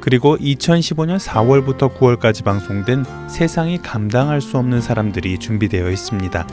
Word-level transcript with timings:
그리고 0.00 0.36
2015년 0.38 1.18
4월부터 1.18 1.94
9월까지 1.94 2.44
방송된 2.44 3.04
세상이 3.28 3.82
감당할 3.82 4.40
수 4.40 4.56
없는 4.56 4.80
사람들이 4.80 5.38
준비되어 5.38 5.90
있습니다. 5.90 6.46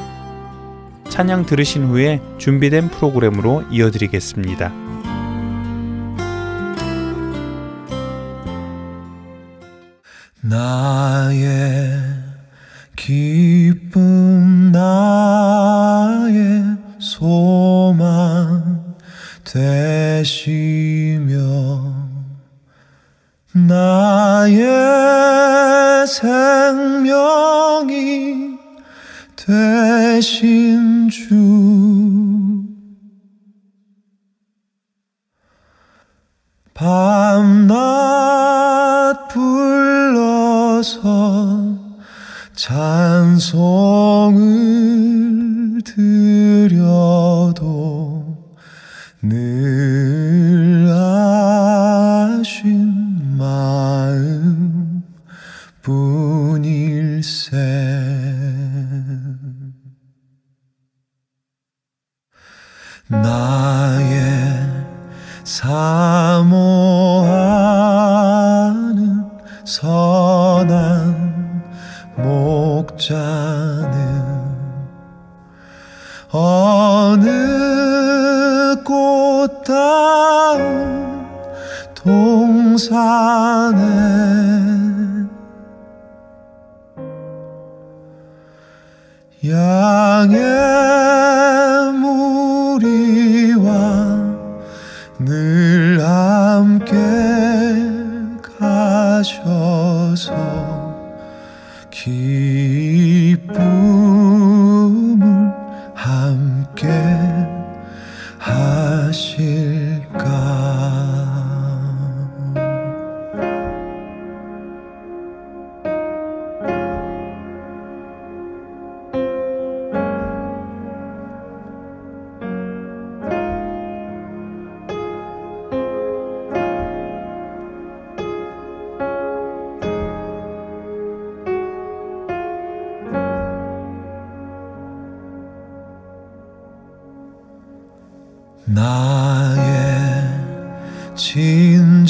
찬양 1.10 1.46
들으신 1.46 1.88
후에 1.88 2.22
준비된 2.38 2.90
프로그램으로 2.90 3.64
이어드리겠습니다. 3.72 4.74
나의 10.42 11.90
기쁨 12.96 14.72
나의 14.72 16.64
소망 17.00 18.96
되시며 19.44 21.28
나의 23.66 24.68
생명이 26.06 27.48
되신 29.36 31.10
주. 31.10 31.36
밤낮 36.74 37.78
불러서 39.30 40.98
찬송을 42.54 43.72
드려도 45.84 46.78
늘 49.24 49.97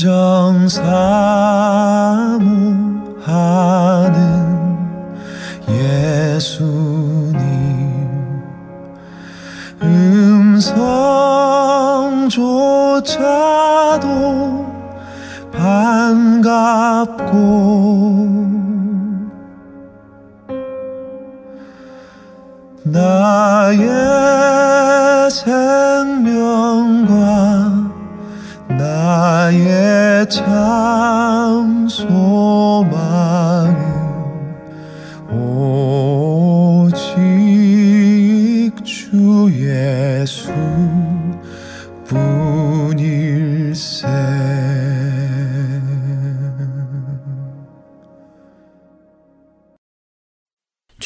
진정 0.07 0.69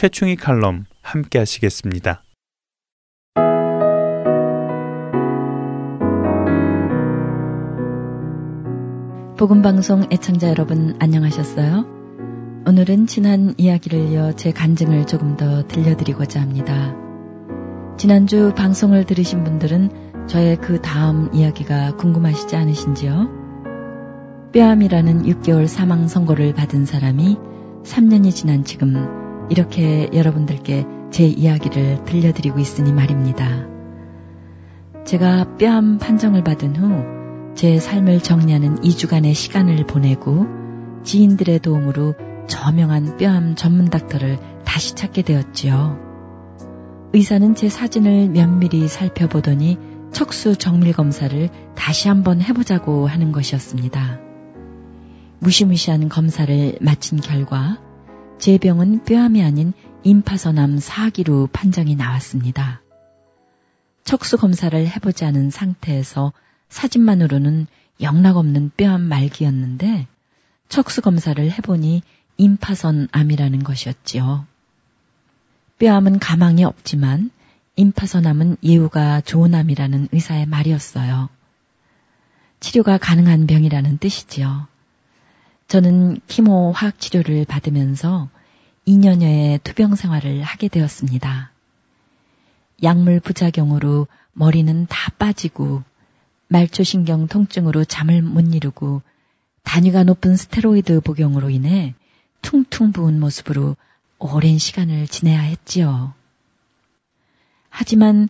최충희 0.01 0.35
칼럼 0.35 0.85
함께 1.03 1.37
하시겠습니다. 1.37 2.23
복음방송 9.37 10.07
애청자 10.11 10.49
여러분 10.49 10.97
안녕하셨어요? 10.99 11.85
오늘은 12.65 13.05
지난 13.05 13.53
이야기를 13.59 14.07
이어 14.09 14.31
제 14.31 14.51
간증을 14.51 15.05
조금 15.05 15.37
더 15.37 15.67
들려드리고자 15.67 16.41
합니다. 16.41 16.95
지난주 17.95 18.55
방송을 18.55 19.05
들으신 19.05 19.43
분들은 19.43 20.25
저의 20.25 20.57
그 20.57 20.81
다음 20.81 21.31
이야기가 21.31 21.97
궁금하시지 21.97 22.55
않으신지요? 22.55 23.29
뼈암이라는 24.51 25.25
6개월 25.25 25.67
사망 25.67 26.07
선고를 26.07 26.55
받은 26.55 26.87
사람이 26.87 27.37
3년이 27.83 28.31
지난 28.33 28.63
지금 28.63 29.20
이렇게 29.51 30.09
여러분들께 30.13 30.85
제 31.11 31.25
이야기를 31.25 32.05
들려드리고 32.05 32.59
있으니 32.59 32.91
말입니다. 32.91 33.67
제가 35.05 35.57
뼈암 35.57 35.99
판정을 35.99 36.43
받은 36.43 36.75
후 36.75 37.21
제 37.55 37.79
삶을 37.79 38.21
정리하는 38.21 38.77
2주간의 38.77 39.33
시간을 39.35 39.85
보내고 39.85 40.47
지인들의 41.03 41.59
도움으로 41.59 42.15
저명한 42.47 43.17
뼈암 43.17 43.55
전문 43.55 43.85
닥터를 43.85 44.39
다시 44.65 44.95
찾게 44.95 45.21
되었지요. 45.21 45.99
의사는 47.13 47.53
제 47.55 47.69
사진을 47.69 48.29
면밀히 48.29 48.87
살펴보더니 48.87 49.77
척수 50.11 50.55
정밀 50.55 50.93
검사를 50.93 51.49
다시 51.75 52.07
한번 52.07 52.41
해보자고 52.41 53.07
하는 53.07 53.31
것이었습니다. 53.31 54.19
무시무시한 55.39 56.09
검사를 56.09 56.77
마친 56.81 57.19
결과 57.19 57.77
제 58.41 58.57
병은 58.57 59.03
뼈암이 59.03 59.43
아닌 59.43 59.71
임파선암 60.01 60.77
4기로 60.77 61.47
판정이 61.51 61.95
나왔습니다. 61.95 62.81
척수 64.03 64.35
검사를 64.35 64.75
해보지 64.87 65.25
않은 65.25 65.51
상태에서 65.51 66.33
사진만으로는 66.67 67.67
영락없는 68.01 68.71
뼈암 68.75 69.01
말기였는데 69.01 70.07
척수 70.69 71.03
검사를 71.03 71.39
해보니 71.51 72.01
임파선 72.37 73.09
암이라는 73.11 73.63
것이었지요. 73.63 74.47
뼈암은 75.77 76.17
가망이 76.17 76.63
없지만 76.63 77.29
임파선암은 77.75 78.57
예후가 78.63 79.21
좋은 79.21 79.53
암이라는 79.53 80.07
의사의 80.11 80.47
말이었어요. 80.47 81.29
치료가 82.59 82.97
가능한 82.97 83.45
병이라는 83.45 83.99
뜻이지요. 83.99 84.70
저는 85.71 86.19
키모 86.27 86.73
화학 86.73 86.99
치료를 86.99 87.45
받으면서 87.45 88.27
2년여의 88.89 89.63
투병 89.63 89.95
생활을 89.95 90.43
하게 90.43 90.67
되었습니다. 90.67 91.49
약물 92.83 93.21
부작용으로 93.21 94.07
머리는 94.33 94.85
다 94.87 95.11
빠지고 95.17 95.81
말초신경 96.49 97.29
통증으로 97.29 97.85
잠을 97.85 98.21
못 98.21 98.53
이루고 98.53 99.01
단위가 99.63 100.03
높은 100.03 100.35
스테로이드 100.35 100.99
복용으로 100.99 101.49
인해 101.49 101.95
퉁퉁 102.41 102.91
부은 102.91 103.17
모습으로 103.21 103.77
오랜 104.19 104.57
시간을 104.57 105.07
지내야 105.07 105.39
했지요. 105.39 106.13
하지만 107.69 108.27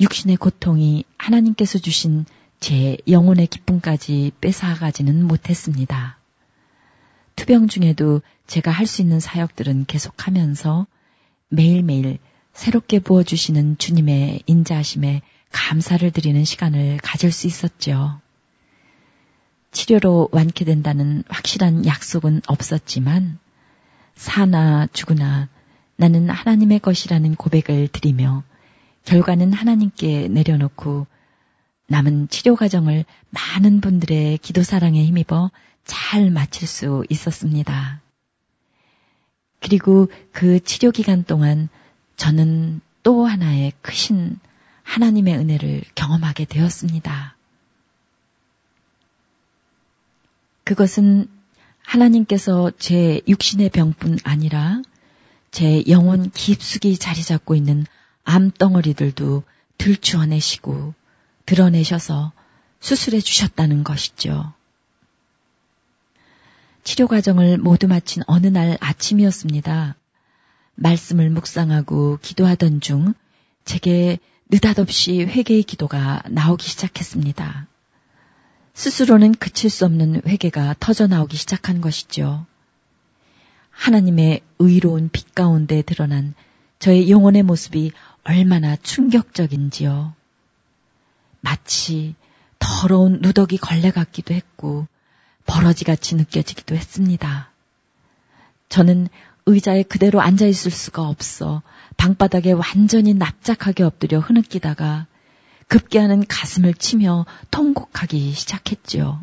육신의 0.00 0.38
고통이 0.38 1.04
하나님께서 1.18 1.78
주신 1.78 2.24
제 2.58 2.96
영혼의 3.06 3.46
기쁨까지 3.46 4.32
뺏어가지는 4.40 5.22
못했습니다. 5.24 6.19
투병 7.40 7.68
중에도 7.68 8.20
제가 8.46 8.70
할 8.70 8.86
수 8.86 9.00
있는 9.00 9.18
사역들은 9.18 9.86
계속하면서 9.86 10.86
매일매일 11.48 12.18
새롭게 12.52 12.98
부어주시는 12.98 13.78
주님의 13.78 14.42
인자하심에 14.44 15.22
감사를 15.50 16.10
드리는 16.10 16.44
시간을 16.44 16.98
가질 16.98 17.32
수 17.32 17.46
있었죠. 17.46 18.20
치료로 19.70 20.28
완쾌된다는 20.32 21.24
확실한 21.30 21.86
약속은 21.86 22.42
없었지만 22.46 23.38
사나 24.16 24.86
죽으나 24.92 25.48
나는 25.96 26.28
하나님의 26.28 26.80
것이라는 26.80 27.36
고백을 27.36 27.88
드리며 27.88 28.42
결과는 29.06 29.54
하나님께 29.54 30.28
내려놓고 30.28 31.06
남은 31.86 32.28
치료 32.28 32.54
과정을 32.54 33.06
많은 33.30 33.80
분들의 33.80 34.36
기도 34.38 34.62
사랑에 34.62 35.02
힘입어 35.06 35.50
잘 35.84 36.30
마칠 36.30 36.66
수 36.66 37.04
있었습니다. 37.08 38.00
그리고 39.60 40.08
그 40.32 40.60
치료 40.60 40.90
기간 40.90 41.24
동안 41.24 41.68
저는 42.16 42.80
또 43.02 43.26
하나의 43.26 43.72
크신 43.82 44.38
하나님의 44.82 45.36
은혜를 45.36 45.82
경험하게 45.94 46.46
되었습니다. 46.46 47.36
그것은 50.64 51.28
하나님께서 51.82 52.70
제 52.78 53.20
육신의 53.26 53.70
병뿐 53.70 54.18
아니라 54.24 54.82
제 55.50 55.82
영혼 55.88 56.30
깊숙이 56.30 56.96
자리 56.96 57.22
잡고 57.22 57.54
있는 57.54 57.84
암덩어리들도 58.24 59.42
들추어내시고 59.78 60.94
드러내셔서 61.46 62.32
수술해 62.80 63.20
주셨다는 63.20 63.82
것이죠. 63.82 64.52
치료 66.90 67.06
과정을 67.06 67.56
모두 67.58 67.86
마친 67.86 68.24
어느 68.26 68.48
날 68.48 68.76
아침이었습니다. 68.80 69.94
말씀을 70.74 71.30
묵상하고 71.30 72.18
기도하던 72.20 72.80
중 72.80 73.14
제게 73.64 74.18
느닷없이 74.50 75.22
회개의 75.22 75.62
기도가 75.62 76.20
나오기 76.28 76.66
시작했습니다. 76.68 77.68
스스로는 78.74 79.36
그칠 79.36 79.70
수 79.70 79.84
없는 79.84 80.22
회개가 80.26 80.74
터져 80.80 81.06
나오기 81.06 81.36
시작한 81.36 81.80
것이죠. 81.80 82.44
하나님의 83.70 84.40
의로운 84.58 85.10
빛 85.12 85.32
가운데 85.32 85.82
드러난 85.82 86.34
저의 86.80 87.08
영혼의 87.08 87.44
모습이 87.44 87.92
얼마나 88.24 88.74
충격적인지요. 88.74 90.12
마치 91.40 92.16
더러운 92.58 93.20
누더기 93.22 93.58
걸레 93.58 93.92
같기도 93.92 94.34
했고 94.34 94.88
버러지 95.50 95.84
같이 95.84 96.14
느껴지기도 96.14 96.76
했습니다. 96.76 97.50
저는 98.68 99.08
의자에 99.46 99.82
그대로 99.82 100.20
앉아 100.20 100.46
있을 100.46 100.70
수가 100.70 101.08
없어 101.08 101.62
방바닥에 101.96 102.52
완전히 102.52 103.14
납작하게 103.14 103.82
엎드려 103.82 104.20
흐느끼다가 104.20 105.08
급기야는 105.66 106.26
가슴을 106.28 106.74
치며 106.74 107.26
통곡하기 107.50 108.32
시작했지요. 108.32 109.22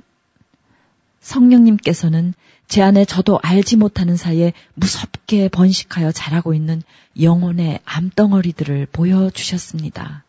성령님께서는 1.22 2.34
제 2.68 2.82
안에 2.82 3.06
저도 3.06 3.40
알지 3.42 3.78
못하는 3.78 4.18
사이에 4.18 4.52
무섭게 4.74 5.48
번식하여 5.48 6.12
자라고 6.12 6.54
있는 6.54 6.84
영혼의 7.22 7.80
암덩어리들을 7.86 8.88
보여주셨습니다. 8.88 10.26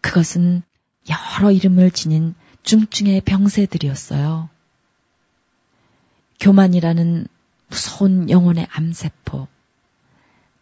그것은 0.00 0.62
여러 1.08 1.50
이름을 1.50 1.90
지닌 1.90 2.36
중증의 2.62 3.22
병세들이었어요. 3.22 4.48
교만이라는 6.40 7.26
무서운 7.68 8.30
영혼의 8.30 8.66
암세포, 8.70 9.46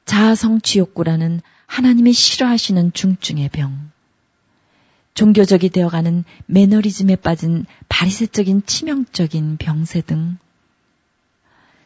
자아성취 0.04 0.78
욕구라는 0.78 1.40
하나님이 1.66 2.12
싫어하시는 2.12 2.92
중증의 2.92 3.50
병, 3.50 3.90
종교적이 5.14 5.70
되어가는 5.70 6.24
매너리즘에 6.46 7.16
빠진 7.16 7.66
바리새적인 7.88 8.64
치명적인 8.66 9.56
병세 9.56 10.02
등 10.02 10.38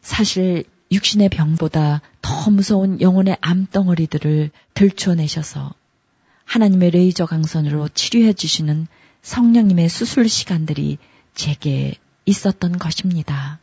사실 0.03 0.64
육신의 0.91 1.31
병보다 1.31 2.03
더 2.20 2.50
무서운 2.50 3.00
영혼의 3.00 3.38
암덩어리들을 3.41 4.50
들춰내셔서 4.75 5.73
하나님의 6.44 6.91
레이저 6.91 7.25
강선으로 7.25 7.88
치료해 7.88 8.35
주시는 8.35 8.87
성령님의 9.22 9.88
수술 9.88 10.28
시간들이 10.28 10.98
제게 11.34 11.94
있었던 12.26 12.78
것입니다. 12.78 13.58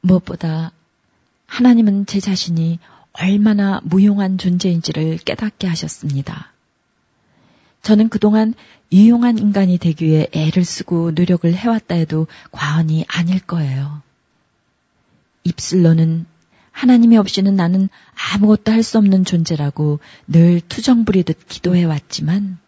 무엇보다 0.00 0.72
하나님은 1.46 2.06
제 2.06 2.20
자신이 2.20 2.78
얼마나 3.12 3.80
무용한 3.84 4.38
존재인지를 4.38 5.18
깨닫게 5.18 5.66
하셨습니다. 5.66 6.52
저는 7.82 8.08
그동안 8.08 8.54
유용한 8.92 9.38
인간이 9.38 9.78
되기 9.78 10.06
위해 10.06 10.28
애를 10.32 10.64
쓰고 10.64 11.12
노력을 11.12 11.52
해왔다 11.52 11.94
해도 11.94 12.26
과언이 12.50 13.04
아닐 13.08 13.40
거예요. 13.40 14.02
입술로는 15.44 16.26
하나님이 16.72 17.16
없이는 17.16 17.54
나는 17.56 17.88
아무것도 18.34 18.70
할 18.70 18.82
수 18.82 18.98
없는 18.98 19.24
존재라고 19.24 20.00
늘 20.26 20.60
투정 20.60 21.04
부리듯 21.04 21.48
기도해왔지만 21.48 22.58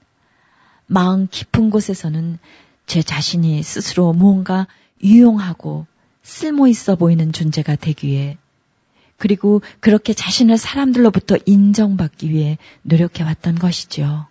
마음 0.86 1.26
깊은 1.28 1.70
곳에서는 1.70 2.38
제 2.86 3.02
자신이 3.02 3.62
스스로 3.62 4.12
무언가 4.12 4.66
유용하고 5.02 5.86
쓸모 6.22 6.68
있어 6.68 6.96
보이는 6.96 7.32
존재가 7.32 7.76
되기 7.76 8.08
위해 8.08 8.38
그리고 9.16 9.62
그렇게 9.80 10.12
자신을 10.14 10.58
사람들로부터 10.58 11.36
인정받기 11.46 12.30
위해 12.30 12.58
노력해 12.82 13.22
왔던 13.22 13.54
것이죠. 13.54 14.26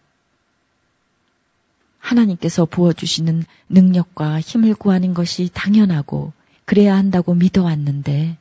하나님께서 2.00 2.66
부어주시는 2.66 3.46
능력과 3.70 4.42
힘을 4.42 4.74
구하는 4.74 5.14
것이 5.14 5.50
당연하고 5.54 6.34
그래야 6.66 6.96
한다고 6.96 7.34
믿어왔는데 7.36 8.38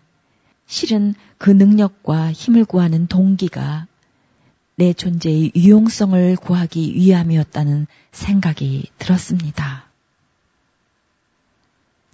실은 0.66 1.14
그 1.38 1.50
능력과 1.50 2.32
힘을 2.32 2.64
구하는 2.64 3.06
동기가 3.06 3.86
내 4.80 4.94
존재의 4.94 5.52
유용성을 5.54 6.36
구하기 6.36 6.94
위함이었다는 6.94 7.86
생각이 8.12 8.88
들었습니다. 8.96 9.84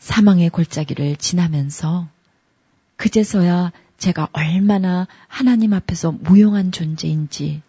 사망의 0.01 0.51
골짜기를 0.51 1.15
지나면서 1.15 2.09
그제서야 2.97 3.71
제가 3.99 4.31
얼마나 4.33 5.07
하나님 5.29 5.75
앞에서 5.75 6.11
무용한 6.11 6.73
존재인지 6.73 7.63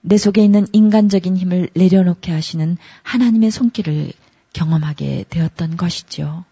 내 0.00 0.16
속에 0.16 0.42
있는 0.42 0.66
인간적인 0.72 1.36
힘을 1.36 1.70
내려놓게 1.72 2.32
하시는 2.32 2.76
하나님의 3.04 3.52
손길을 3.52 4.12
경험하게 4.52 5.26
되었던 5.30 5.76
것이죠. 5.76 6.44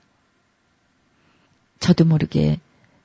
저도 1.81 2.05
모르게 2.05 2.61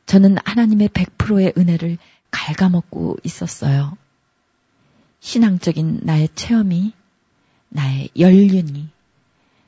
저는 0.05 0.37
하나님의 0.45 0.89
100%의 0.89 1.53
은혜를 1.57 1.97
갉아먹고 2.29 3.17
있었어요. 3.23 3.97
신앙적인 5.23 6.01
나의 6.03 6.27
체험이, 6.35 6.91
나의 7.69 8.09
연륜이, 8.19 8.89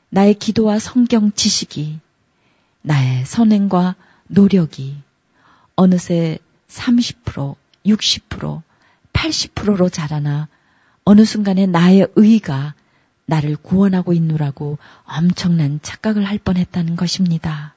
나의 0.10 0.34
기도와 0.34 0.80
성경 0.80 1.32
지식이, 1.32 1.98
나의 2.82 3.26
선행과 3.26 3.96
노력이 4.28 4.98
어느새 5.78 6.40
30%, 6.68 7.56
60%, 7.86 8.62
80%로 9.14 9.88
자라나 9.88 10.50
어느 11.06 11.24
순간에 11.24 11.66
나의 11.66 12.10
의가 12.16 12.76
나를 13.26 13.56
구원하고 13.56 14.12
있노라고 14.12 14.78
엄청난 15.06 15.80
착각을 15.82 16.26
할 16.26 16.38
뻔했다는 16.38 16.98
것입니다. 16.98 17.74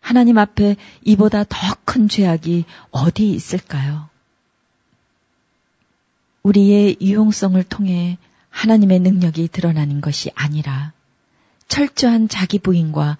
하나님 0.00 0.38
앞에 0.38 0.76
이보다 1.02 1.42
더 1.44 1.74
큰 1.84 2.08
죄악이 2.08 2.64
어디 2.90 3.30
있을까요? 3.32 4.08
우리의 6.44 6.98
유용성을 7.00 7.60
통해 7.64 8.18
하나님의 8.50 9.00
능력이 9.00 9.48
드러나는 9.48 10.00
것이 10.00 10.30
아니라 10.34 10.92
철저한 11.68 12.28
자기 12.28 12.58
부인과 12.58 13.16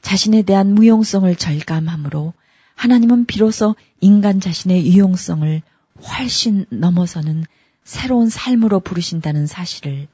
자신에 0.00 0.42
대한 0.42 0.74
무용성을 0.74 1.34
절감함으로 1.34 2.32
하나님은 2.76 3.26
비로소 3.26 3.74
인간 4.00 4.40
자신의 4.40 4.86
유용성을 4.86 5.60
훨씬 6.02 6.66
넘어서는 6.70 7.44
새로운 7.82 8.30
삶으로 8.30 8.78
부르신다는 8.78 9.48
사실을 9.48 10.06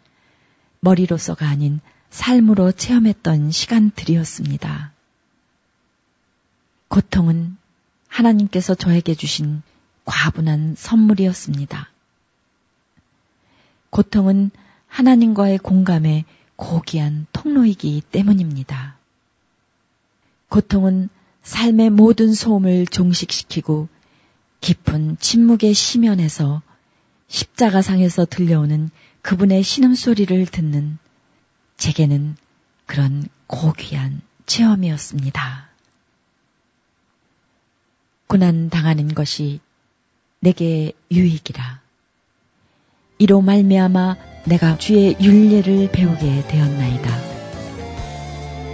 머리로서가 0.81 1.47
아닌 1.47 1.81
삶으로 2.09 2.73
체험했던 2.73 3.51
시간들이었습니다. 3.51 4.93
고통은 6.89 7.59
하나님께서 8.09 8.75
저에게 8.75 9.15
주신 9.15 9.63
과분한 10.07 10.77
선물이었습니다. 10.79 11.94
고통은 13.95 14.51
하나님과의 14.89 15.59
공감에 15.59 16.25
고귀한 16.57 17.29
통로이기 17.33 18.03
때문입니다. 18.11 18.99
고통은 20.49 21.09
삶의 21.45 21.91
모든 21.91 22.35
소음을 22.35 22.89
종식시키고 22.89 23.87
깊은 24.61 25.19
침묵의 25.21 25.75
심연에서 25.75 26.61
십자가상에서 27.29 28.25
들려오는 28.25 28.91
그분의 29.23 29.63
신음소리를 29.63 30.45
듣는 30.47 30.99
제게는 31.77 32.37
그런 32.87 33.23
고귀한 33.47 34.23
체험이었습니다. 34.47 35.69
고난 38.27 38.71
당하는 38.71 39.15
것이 39.15 39.61
내게 40.41 40.95
유익이라. 41.13 41.84
이로 43.19 43.41
말미암아 43.43 44.17
내가 44.47 44.77
주의 44.77 45.17
윤례를 45.21 45.91
배우게 45.93 46.49
되었나이다. 46.49 47.11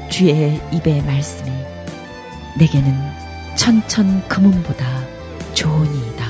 주의 0.08 0.58
입의 0.72 1.02
말씀이 1.02 1.50
내게는 2.58 2.94
천천 3.54 4.26
금은보다 4.28 4.84
좋으니이다. 5.52 6.26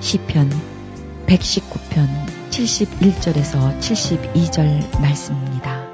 시편 0.00 0.50
119편 1.26 2.06
71절에서 2.50 3.78
72절 3.80 5.00
말씀입니다. 5.00 5.84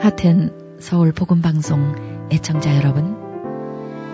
하튼 0.00 0.78
서울 0.80 1.12
복음 1.12 1.42
방송 1.42 2.28
애청자 2.32 2.74
여러분, 2.76 3.21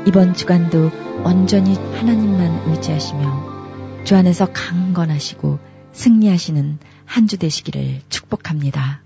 이번 0.09 0.33
주간도 0.33 0.91
온전히 1.23 1.75
하나님만 1.75 2.71
의지하시며 2.71 4.05
주 4.05 4.17
안에서 4.17 4.47
강건하시고 4.51 5.59
승리하시는 5.93 6.79
한 7.05 7.27
주 7.27 7.37
되시기를 7.37 8.01
축복합니다. 8.09 9.03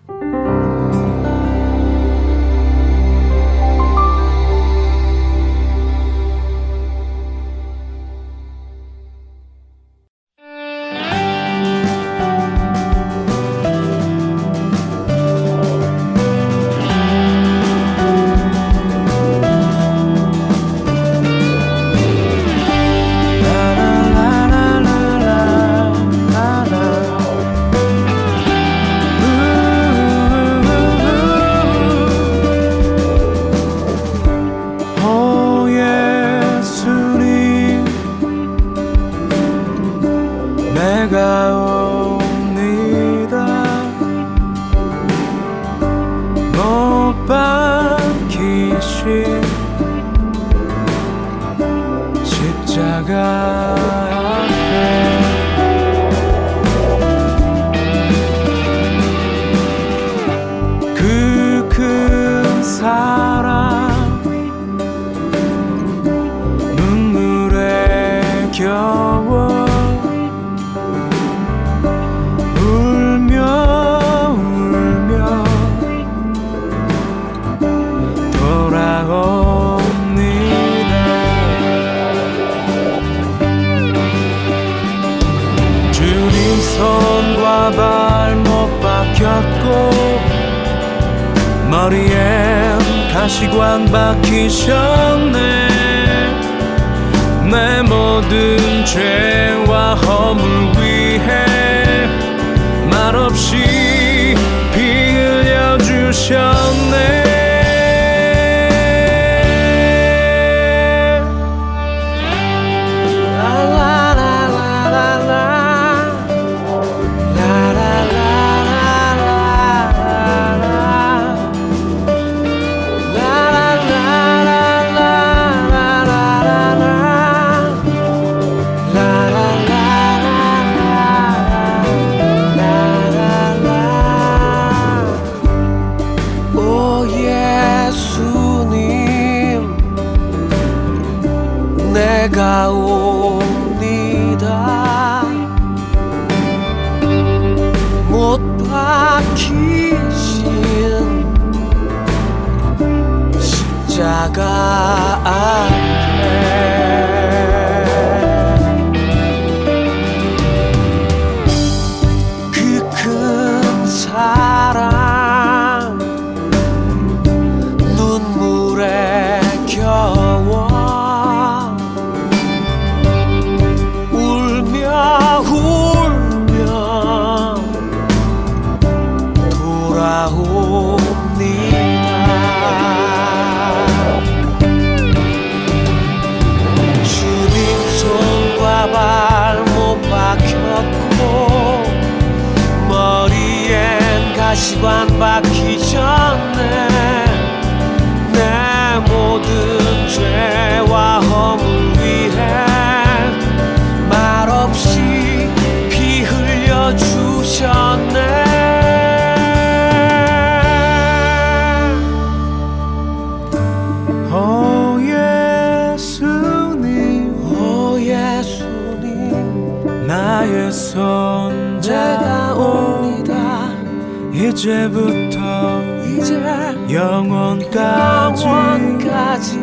이제부터 224.62 225.82
이제 226.06 226.40
영원까지, 226.88 228.44
영원까지 228.44 229.58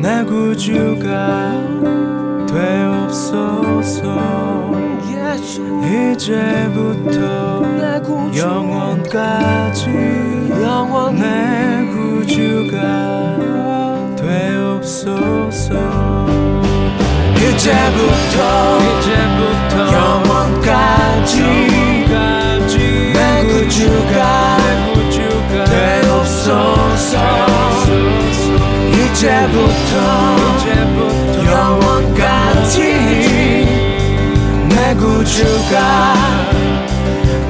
내 0.00 0.24
구주가 0.24 1.52
되옵소서. 2.48 4.06
이제부터 5.84 7.60
내 7.76 8.00
구주, 8.00 8.40
영원까지 8.40 9.90
영원 10.62 11.16
내 11.16 11.84
구주가 11.92 13.36
되옵소서. 14.16 15.74
이제부터 17.36 18.87
이제부터 29.18 29.92
영원까지 31.44 32.78
내 34.68 34.94
구주가 34.94 36.14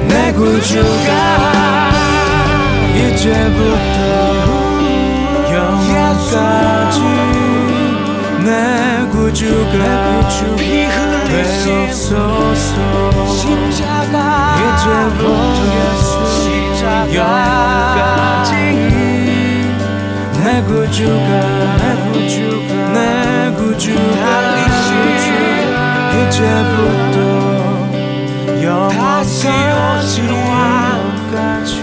내 0.08 0.32
구주가 0.32 1.10
이제부터 2.96 3.98
영원까지 5.52 6.96
내 8.46 8.50
구주가 9.12 9.76
피 10.56 10.86
흘리옵소서 10.86 12.72
십자가 13.36 14.16
이제부터 14.56 15.60
영까지 17.14 18.87
내 20.58 20.64
구주가 20.64 21.14
내 21.78 21.82
구주가 22.10 22.70
내 22.92 22.98
구주가 23.54 24.22
이제부터 26.18 27.16
영까지 28.64 29.40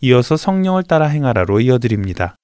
이어서 0.00 0.36
성령을 0.36 0.84
따라 0.84 1.06
행하라로 1.06 1.60
이어드립니다. 1.60 2.36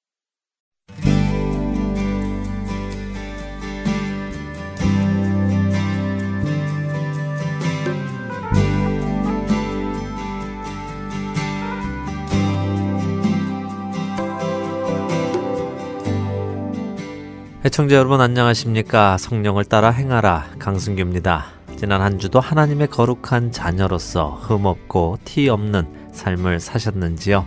애청자 17.64 17.96
여러분 17.96 18.20
안녕하십니까? 18.20 19.16
성령을 19.16 19.64
따라 19.64 19.90
행하라 19.90 20.50
강승규입니다. 20.58 21.46
지난 21.76 22.02
한 22.02 22.18
주도 22.18 22.40
하나님의 22.40 22.88
거룩한 22.88 23.52
자녀로서 23.52 24.40
흠없고 24.42 25.18
티 25.24 25.48
없는 25.48 26.03
삶을 26.14 26.61
사셨는지요? 26.61 27.46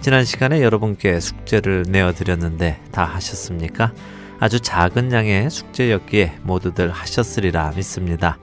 지난 0.00 0.24
시간에 0.24 0.62
여러분께 0.62 1.20
숙제를 1.20 1.84
내어드렸는데 1.88 2.80
다 2.92 3.04
하셨습니까? 3.04 3.92
아주 4.40 4.60
작은 4.60 5.12
양의 5.12 5.50
숙제였기에 5.50 6.38
모두들 6.42 6.90
하셨으리라 6.90 7.72
믿습니다. 7.76 8.38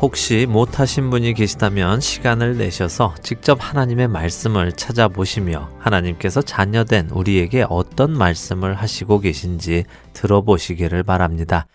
혹시 0.00 0.46
못하신 0.48 1.10
분이 1.10 1.34
계시다면 1.34 2.00
시간을 2.00 2.56
내셔서 2.56 3.14
직접 3.22 3.58
하나님의 3.60 4.08
말씀을 4.08 4.72
찾아보시며 4.72 5.68
하나님께서 5.78 6.40
자녀된 6.40 7.10
우리에게 7.10 7.66
어떤 7.68 8.16
말씀을 8.16 8.74
하시고 8.74 9.18
계신지 9.18 9.84
들어보시기를 10.14 11.02
바랍니다. 11.02 11.66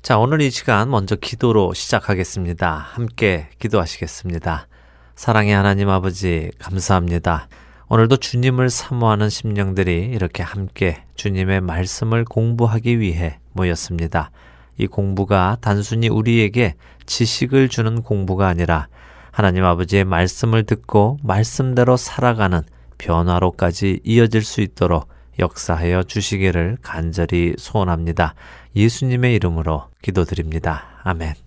자, 0.00 0.18
오늘 0.18 0.40
이 0.40 0.50
시간 0.50 0.88
먼저 0.88 1.16
기도로 1.16 1.74
시작하겠습니다. 1.74 2.72
함께 2.72 3.48
기도하시겠습니다. 3.58 4.68
사랑의 5.16 5.54
하나님 5.54 5.88
아버지, 5.88 6.50
감사합니다. 6.58 7.48
오늘도 7.88 8.18
주님을 8.18 8.68
사모하는 8.68 9.30
심령들이 9.30 10.10
이렇게 10.12 10.42
함께 10.42 11.04
주님의 11.14 11.62
말씀을 11.62 12.26
공부하기 12.26 13.00
위해 13.00 13.38
모였습니다. 13.54 14.30
이 14.76 14.86
공부가 14.86 15.56
단순히 15.62 16.10
우리에게 16.10 16.74
지식을 17.06 17.70
주는 17.70 18.02
공부가 18.02 18.48
아니라 18.48 18.88
하나님 19.32 19.64
아버지의 19.64 20.04
말씀을 20.04 20.64
듣고 20.64 21.16
말씀대로 21.22 21.96
살아가는 21.96 22.60
변화로까지 22.98 24.00
이어질 24.04 24.42
수 24.42 24.60
있도록 24.60 25.08
역사하여 25.38 26.02
주시기를 26.02 26.76
간절히 26.82 27.54
소원합니다. 27.56 28.34
예수님의 28.76 29.34
이름으로 29.36 29.86
기도드립니다. 30.02 30.84
아멘. 31.04 31.45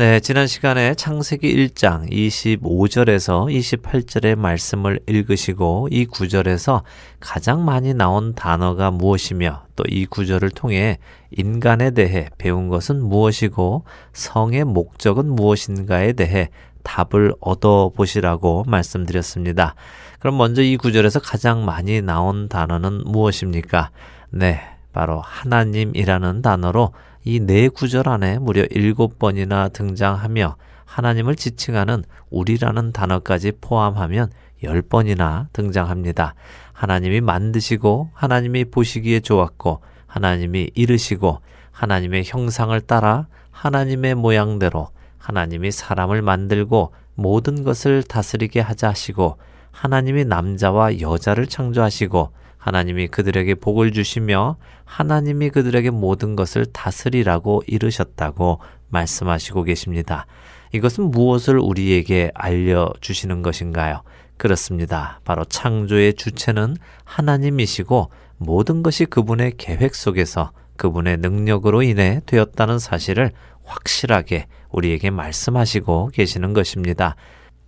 네, 0.00 0.18
지난 0.18 0.46
시간에 0.46 0.94
창세기 0.94 1.54
1장 1.54 2.10
25절에서 2.10 3.54
28절의 3.54 4.34
말씀을 4.34 5.00
읽으시고 5.06 5.88
이 5.90 6.06
구절에서 6.06 6.84
가장 7.20 7.66
많이 7.66 7.92
나온 7.92 8.34
단어가 8.34 8.90
무엇이며 8.90 9.66
또 9.76 9.84
이 9.86 10.06
구절을 10.06 10.52
통해 10.52 10.96
인간에 11.32 11.90
대해 11.90 12.30
배운 12.38 12.70
것은 12.70 13.04
무엇이고 13.04 13.84
성의 14.14 14.64
목적은 14.64 15.26
무엇인가에 15.34 16.14
대해 16.14 16.48
답을 16.82 17.34
얻어 17.38 17.92
보시라고 17.94 18.64
말씀드렸습니다. 18.66 19.74
그럼 20.18 20.38
먼저 20.38 20.62
이 20.62 20.78
구절에서 20.78 21.20
가장 21.20 21.66
많이 21.66 22.00
나온 22.00 22.48
단어는 22.48 23.02
무엇입니까? 23.04 23.90
네, 24.30 24.62
바로 24.94 25.20
하나님이라는 25.20 26.40
단어로 26.40 26.94
이 27.24 27.38
네 27.40 27.68
구절 27.68 28.08
안에 28.08 28.38
무려 28.38 28.64
일곱 28.70 29.18
번이나 29.18 29.68
등장하며 29.68 30.56
하나님을 30.86 31.36
지칭하는 31.36 32.04
우리라는 32.30 32.92
단어까지 32.92 33.52
포함하면 33.60 34.30
열 34.62 34.82
번이나 34.82 35.48
등장합니다. 35.52 36.34
하나님이 36.72 37.20
만드시고 37.20 38.10
하나님이 38.14 38.64
보시기에 38.66 39.20
좋았고 39.20 39.80
하나님이 40.06 40.70
이르시고 40.74 41.40
하나님의 41.72 42.24
형상을 42.26 42.78
따라 42.82 43.26
하나님의 43.50 44.14
모양대로 44.14 44.88
하나님이 45.18 45.70
사람을 45.70 46.22
만들고 46.22 46.92
모든 47.14 47.64
것을 47.64 48.02
다스리게 48.02 48.60
하자 48.60 48.88
하시고 48.88 49.36
하나님이 49.70 50.24
남자와 50.24 51.00
여자를 51.00 51.46
창조하시고 51.46 52.32
하나님이 52.60 53.08
그들에게 53.08 53.56
복을 53.56 53.92
주시며 53.92 54.56
하나님이 54.84 55.50
그들에게 55.50 55.90
모든 55.90 56.36
것을 56.36 56.66
다스리라고 56.66 57.62
이르셨다고 57.66 58.60
말씀하시고 58.90 59.64
계십니다. 59.64 60.26
이것은 60.72 61.10
무엇을 61.10 61.58
우리에게 61.58 62.30
알려주시는 62.34 63.42
것인가요? 63.42 64.02
그렇습니다. 64.36 65.20
바로 65.24 65.44
창조의 65.44 66.14
주체는 66.14 66.76
하나님이시고 67.04 68.10
모든 68.36 68.82
것이 68.82 69.06
그분의 69.06 69.54
계획 69.56 69.94
속에서 69.94 70.52
그분의 70.76 71.18
능력으로 71.18 71.82
인해 71.82 72.20
되었다는 72.26 72.78
사실을 72.78 73.32
확실하게 73.64 74.46
우리에게 74.70 75.10
말씀하시고 75.10 76.10
계시는 76.12 76.52
것입니다. 76.52 77.16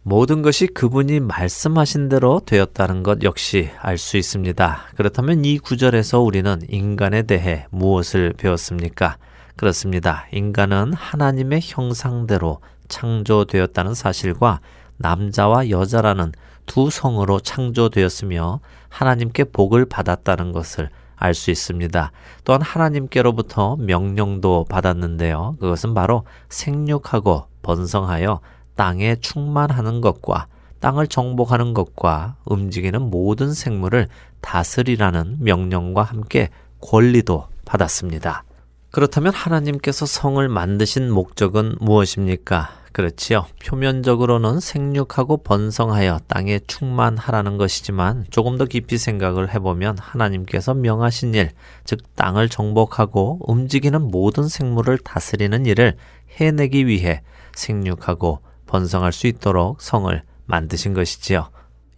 모든 0.05 0.43
것이 0.43 0.67
그분이 0.67 1.21
말씀하신 1.21 2.09
대로 2.09 2.41
되었다는 2.45 3.05
것 3.05 3.23
역시 3.23 3.71
알 3.79 3.99
수 3.99 4.17
있습니다. 4.17 4.81
그렇다면 4.97 5.45
이 5.45 5.59
구절에서 5.59 6.21
우리는 6.21 6.61
인간에 6.69 7.23
대해 7.23 7.67
무엇을 7.71 8.33
배웠습니까? 8.37 9.17
그렇습니다. 9.57 10.27
인간은 10.33 10.93
하나님의 10.93 11.61
형상대로 11.63 12.59
창조되었다는 12.89 13.95
사실과 13.95 14.61
남자와 14.97 15.71
여자라는 15.71 16.33
두 16.67 16.91
성으로 16.91 17.39
창조되었으며 17.39 18.59
하나님께 18.89 19.45
복을 19.45 19.87
받았다는 19.87 20.51
것을 20.51 20.91
알 21.15 21.35
수 21.35 21.53
있습니다. 21.53 22.11
또한 22.43 22.61
하나님께로부터 22.61 23.77
명령도 23.77 24.67
받았는데요. 24.69 25.59
그것은 25.61 25.95
바로 25.95 26.25
생육하고 26.49 27.47
번성하여 27.63 28.41
땅에 28.75 29.17
충만하는 29.17 30.01
것과 30.01 30.47
땅을 30.81 31.07
정복하는 31.07 31.75
것과 31.75 32.37
움직이는 32.45 33.03
모든 33.03 33.55
생물을 33.55 34.09
다스리라는 34.41 35.39
명령과 35.41 36.03
함께 36.03 36.51
권리도 36.81 37.47
받았습니다. 37.65 38.45
그렇다면 38.91 39.33
하나님께서 39.33 40.05
성을 40.05 40.47
만드신 40.49 41.11
목적은 41.11 41.77
무엇입니까? 41.81 42.83
그렇지요. 42.93 43.47
표면적으로는 43.65 44.61
생육하고 44.61 45.39
번성하여 45.39 46.21
땅에 46.27 46.59
충만하라는 46.67 47.57
것이지만 47.57 48.27
조금 48.29 48.59
더 48.59 48.67
깊이 48.67 48.99
생각을 48.99 49.55
해보면 49.55 49.97
하나님께서 49.99 50.75
명하신 50.75 51.35
일, 51.35 51.53
즉 51.85 52.01
땅을 52.17 52.51
정복하고 52.51 53.39
움직이는 53.47 54.03
모든 54.11 54.47
생물을 54.47 54.99
다스리는 54.99 55.65
일을 55.65 55.97
해내기 56.39 56.87
위해 56.87 57.23
생육하고 57.55 58.41
번성할 58.73 59.13
수 59.13 59.27
있도록 59.27 59.83
성을 59.83 60.23
만드신 60.47 60.95
것이지요. 60.95 61.51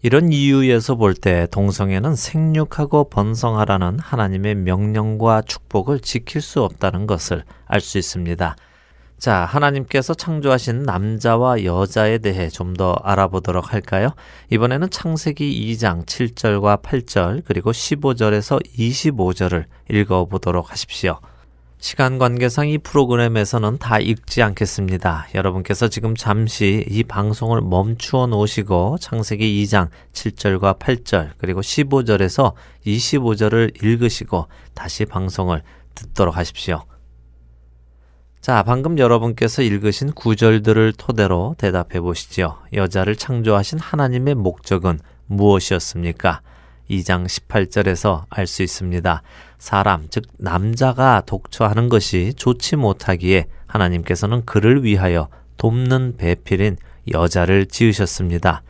이런 0.02 0.32
이유에서 0.32 0.96
볼 0.96 1.14
때 1.14 1.46
동성애는 1.52 2.16
생육하고 2.16 3.08
번성하라는 3.10 4.00
하나님의 4.00 4.56
명령과 4.56 5.42
축복을 5.42 6.00
지킬 6.00 6.42
수 6.42 6.62
없다는 6.64 7.06
것을 7.06 7.44
알 7.66 7.80
수 7.80 7.96
있습니다. 7.98 8.56
자, 9.18 9.44
하나님께서 9.46 10.12
창조하신 10.14 10.82
남자와 10.82 11.62
여자에 11.64 12.18
대해 12.18 12.48
좀 12.50 12.74
더 12.74 12.92
알아보도록 13.04 13.72
할까요? 13.72 14.08
이번에는 14.50 14.90
창세기 14.90 15.72
2장 15.76 16.04
7절과 16.04 16.82
8절 16.82 17.42
그리고 17.46 17.70
15절에서 17.70 18.60
25절을 18.76 19.64
읽어보도록 19.90 20.72
하십시오. 20.72 21.20
시간 21.84 22.16
관계상 22.16 22.70
이 22.70 22.78
프로그램에서는 22.78 23.76
다 23.76 23.98
읽지 23.98 24.40
않겠습니다. 24.40 25.26
여러분께서 25.34 25.88
지금 25.88 26.16
잠시 26.16 26.82
이 26.88 27.04
방송을 27.04 27.60
멈추어 27.60 28.26
놓으시고 28.26 28.96
창세기 29.02 29.62
2장 29.62 29.90
7절과 30.14 30.78
8절 30.78 31.32
그리고 31.36 31.60
15절에서 31.60 32.54
25절을 32.86 33.84
읽으시고 33.84 34.46
다시 34.72 35.04
방송을 35.04 35.60
듣도록 35.94 36.38
하십시오. 36.38 36.84
자, 38.40 38.62
방금 38.62 38.98
여러분께서 38.98 39.60
읽으신 39.60 40.12
구절들을 40.12 40.94
토대로 40.96 41.54
대답해 41.58 42.00
보시죠. 42.00 42.56
여자를 42.72 43.14
창조하신 43.14 43.78
하나님의 43.78 44.36
목적은 44.36 45.00
무엇이었습니까? 45.26 46.40
2장 46.90 47.26
18절에서 47.26 48.24
알 48.30 48.46
수 48.46 48.62
있습니다. 48.62 49.22
사람, 49.58 50.06
즉, 50.10 50.24
남자가 50.36 51.22
독처하는 51.24 51.88
것이 51.88 52.34
좋지 52.36 52.76
못하기에 52.76 53.46
하나님께서는 53.66 54.44
그를 54.44 54.84
위하여 54.84 55.28
돕는 55.56 56.16
배필인 56.16 56.76
여자를 57.12 57.66
지으셨습니다. 57.66 58.62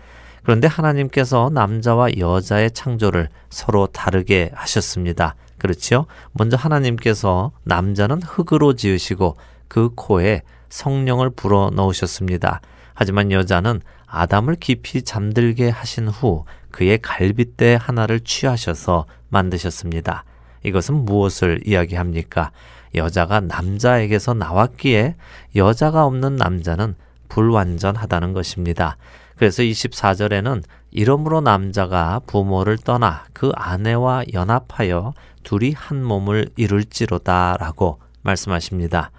그런데 0.42 0.68
하나님께서 0.68 1.50
남자와 1.53 2.18
여자의 2.18 2.70
창조를 2.70 3.29
서로 3.50 3.87
다르게 3.87 4.50
하셨습니다. 4.55 5.35
그렇지요? 5.59 6.07
먼저 6.33 6.57
하나님께서 6.57 7.53
남자는 7.64 8.22
흙으로 8.22 8.74
지으시고 8.74 9.37
그 9.68 9.90
코에 9.94 10.42
성령을 10.68 11.31
불어 11.31 11.70
넣으셨습니다. 11.74 12.61
하지만 12.94 13.33
여자는 13.33 13.80
아담을 14.07 14.54
깊이 14.54 15.02
잠들게 15.02 15.68
하신 15.68 16.09
후 16.09 16.44
그의 16.70 16.98
갈빗대 16.98 17.78
하나를 17.80 18.20
취하셔서 18.20 19.07
만드셨습니다. 19.28 20.24
이것은 20.64 21.04
무엇을 21.04 21.61
이야기합니까? 21.66 22.50
여자가 22.94 23.40
남자에게서 23.40 24.35
나왔기에 24.35 25.16
여자가 25.57 26.07
없는 26.07 26.37
남자는 26.37 26.94
불완전하다는 27.28 28.33
것입니다. 28.33 28.96
그래서 29.37 29.62
24절에는 29.62 30.62
이러므로 30.92 31.40
남자가 31.40 32.20
부모를 32.26 32.78
떠나 32.78 33.24
그 33.33 33.50
아내와 33.57 34.24
연합하여 34.33 35.12
둘이 35.42 35.72
한 35.72 36.04
몸을 36.04 36.50
이룰지로다 36.57 37.57
라고 37.59 37.98
말씀하십니다. 38.22 39.11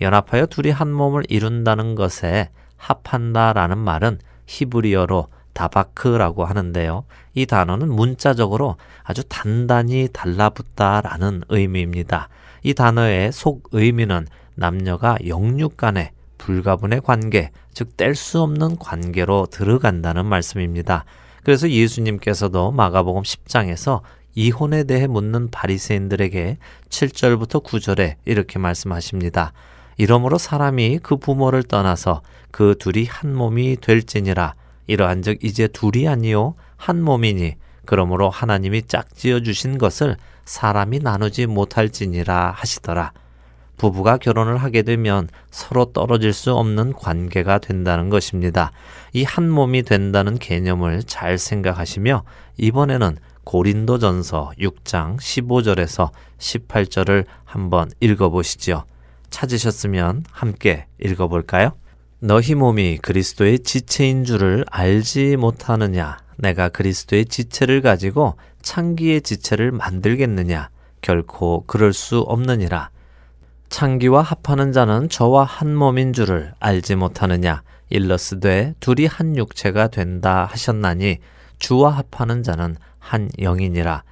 연합하여 0.00 0.46
둘이 0.46 0.70
한 0.70 0.90
몸을 0.90 1.24
이룬다는 1.28 1.94
것에 1.94 2.50
합한다라는 2.78 3.76
말은 3.78 4.18
히브리어로 4.46 5.28
다바크라고 5.52 6.44
하는데요. 6.44 7.04
이 7.34 7.44
단어는 7.44 7.90
문자적으로 7.92 8.76
아주 9.02 9.22
단단히 9.28 10.08
달라붙다라는 10.12 11.42
의미입니다. 11.48 12.28
이 12.62 12.74
단어의 12.74 13.32
속 13.32 13.68
의미는 13.72 14.26
남녀가 14.54 15.16
영육 15.26 15.76
간의 15.76 16.12
불가분의 16.38 17.00
관계, 17.02 17.50
즉 17.74 17.96
뗄 17.96 18.14
수 18.14 18.40
없는 18.40 18.78
관계로 18.78 19.46
들어간다는 19.50 20.26
말씀입니다. 20.26 21.04
그래서 21.42 21.68
예수님께서도 21.68 22.72
마가복음 22.72 23.22
10장에서 23.22 24.02
이혼에 24.34 24.84
대해 24.84 25.06
묻는 25.06 25.50
바리새인들에게 25.50 26.58
7절부터 26.88 27.64
9절에 27.64 28.14
이렇게 28.24 28.58
말씀하십니다. 28.58 29.52
이러므로 29.98 30.38
사람이 30.38 31.00
그 31.02 31.16
부모를 31.16 31.62
떠나서 31.62 32.22
그 32.50 32.76
둘이 32.78 33.04
한 33.04 33.34
몸이 33.34 33.76
될지니라 33.80 34.54
이러한즉 34.86 35.44
이제 35.44 35.68
둘이 35.68 36.08
아니요 36.08 36.54
한 36.76 37.02
몸이니 37.02 37.56
그러므로 37.84 38.30
하나님이 38.30 38.82
짝지어 38.82 39.40
주신 39.40 39.76
것을 39.76 40.16
사람이 40.44 41.00
나누지 41.00 41.46
못할지니라 41.46 42.52
하시더라. 42.56 43.12
부부가 43.76 44.18
결혼을 44.18 44.56
하게 44.56 44.82
되면 44.82 45.28
서로 45.50 45.92
떨어질 45.92 46.32
수 46.32 46.52
없는 46.54 46.92
관계가 46.94 47.58
된다는 47.58 48.10
것입니다. 48.10 48.72
이 49.12 49.24
한 49.24 49.48
몸이 49.48 49.84
된다는 49.84 50.38
개념을 50.38 51.04
잘 51.04 51.38
생각하시며 51.38 52.24
이번에는 52.56 53.16
고린도전서 53.44 54.52
6장 54.58 55.16
15절에서 55.18 56.10
18절을 56.38 57.24
한번 57.44 57.90
읽어보시죠. 58.00 58.84
찾으셨으면 59.30 60.24
함께 60.30 60.86
읽어볼까요? 61.02 61.72
너희 62.20 62.54
몸이 62.54 62.98
그리스도의 62.98 63.60
지체인 63.60 64.24
줄을 64.24 64.64
알지 64.70 65.36
못하느냐? 65.36 66.18
내가 66.36 66.68
그리스도의 66.68 67.26
지체를 67.26 67.80
가지고 67.80 68.36
창기의 68.62 69.22
지체를 69.22 69.70
만들겠느냐? 69.72 70.70
결코 71.00 71.64
그럴 71.66 71.92
수 71.92 72.20
없느니라. 72.20 72.90
창기와 73.68 74.22
합하는 74.22 74.72
자는 74.72 75.08
저와 75.08 75.44
한 75.44 75.74
몸인 75.74 76.12
줄을 76.12 76.52
알지 76.58 76.96
못하느냐? 76.96 77.62
일러스되 77.90 78.74
둘이 78.80 79.06
한 79.06 79.36
육체가 79.36 79.88
된다 79.88 80.48
하셨나니 80.50 81.18
주와 81.58 81.90
합하는 81.90 82.42
자는 82.42 82.76
한 82.98 83.30
영이니라. 83.38 84.02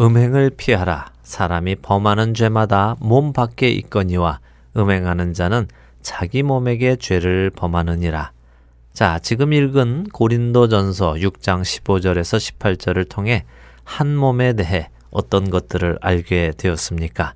음행을 0.00 0.50
피하라. 0.56 1.12
사람이 1.22 1.76
범하는 1.76 2.34
죄마다 2.34 2.96
몸 2.98 3.32
밖에 3.32 3.70
있거니와 3.70 4.40
음행하는 4.76 5.32
자는 5.34 5.66
자기 6.00 6.42
몸에게 6.42 6.96
죄를 6.96 7.50
범하느니라. 7.50 8.32
자, 8.92 9.18
지금 9.20 9.52
읽은 9.52 10.08
고린도전서 10.12 11.14
6장 11.14 11.62
15절에서 11.62 12.58
18절을 12.58 13.08
통해 13.08 13.44
한 13.84 14.14
몸에 14.14 14.52
대해 14.52 14.90
어떤 15.10 15.48
것들을 15.48 15.98
알게 16.00 16.52
되었습니까? 16.56 17.34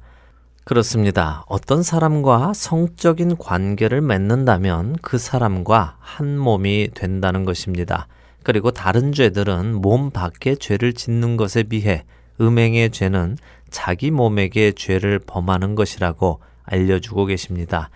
그렇습니다. 0.64 1.44
어떤 1.46 1.82
사람과 1.82 2.52
성적인 2.52 3.36
관계를 3.36 4.00
맺는다면 4.00 4.96
그 5.00 5.16
사람과 5.16 5.96
한 6.00 6.36
몸이 6.36 6.88
된다는 6.92 7.44
것입니다. 7.44 8.08
그리고 8.42 8.70
다른 8.72 9.12
죄들은 9.12 9.76
몸 9.76 10.10
밖에 10.10 10.56
죄를 10.56 10.92
짓는 10.92 11.36
것에 11.36 11.62
비해 11.62 12.04
음행의 12.40 12.90
죄는 12.90 13.38
자기 13.70 14.10
몸에게 14.10 14.72
죄를 14.72 15.20
범하는 15.20 15.74
것이라고 15.74 16.40
알려주고 16.66 17.26
계십니다. 17.26 17.90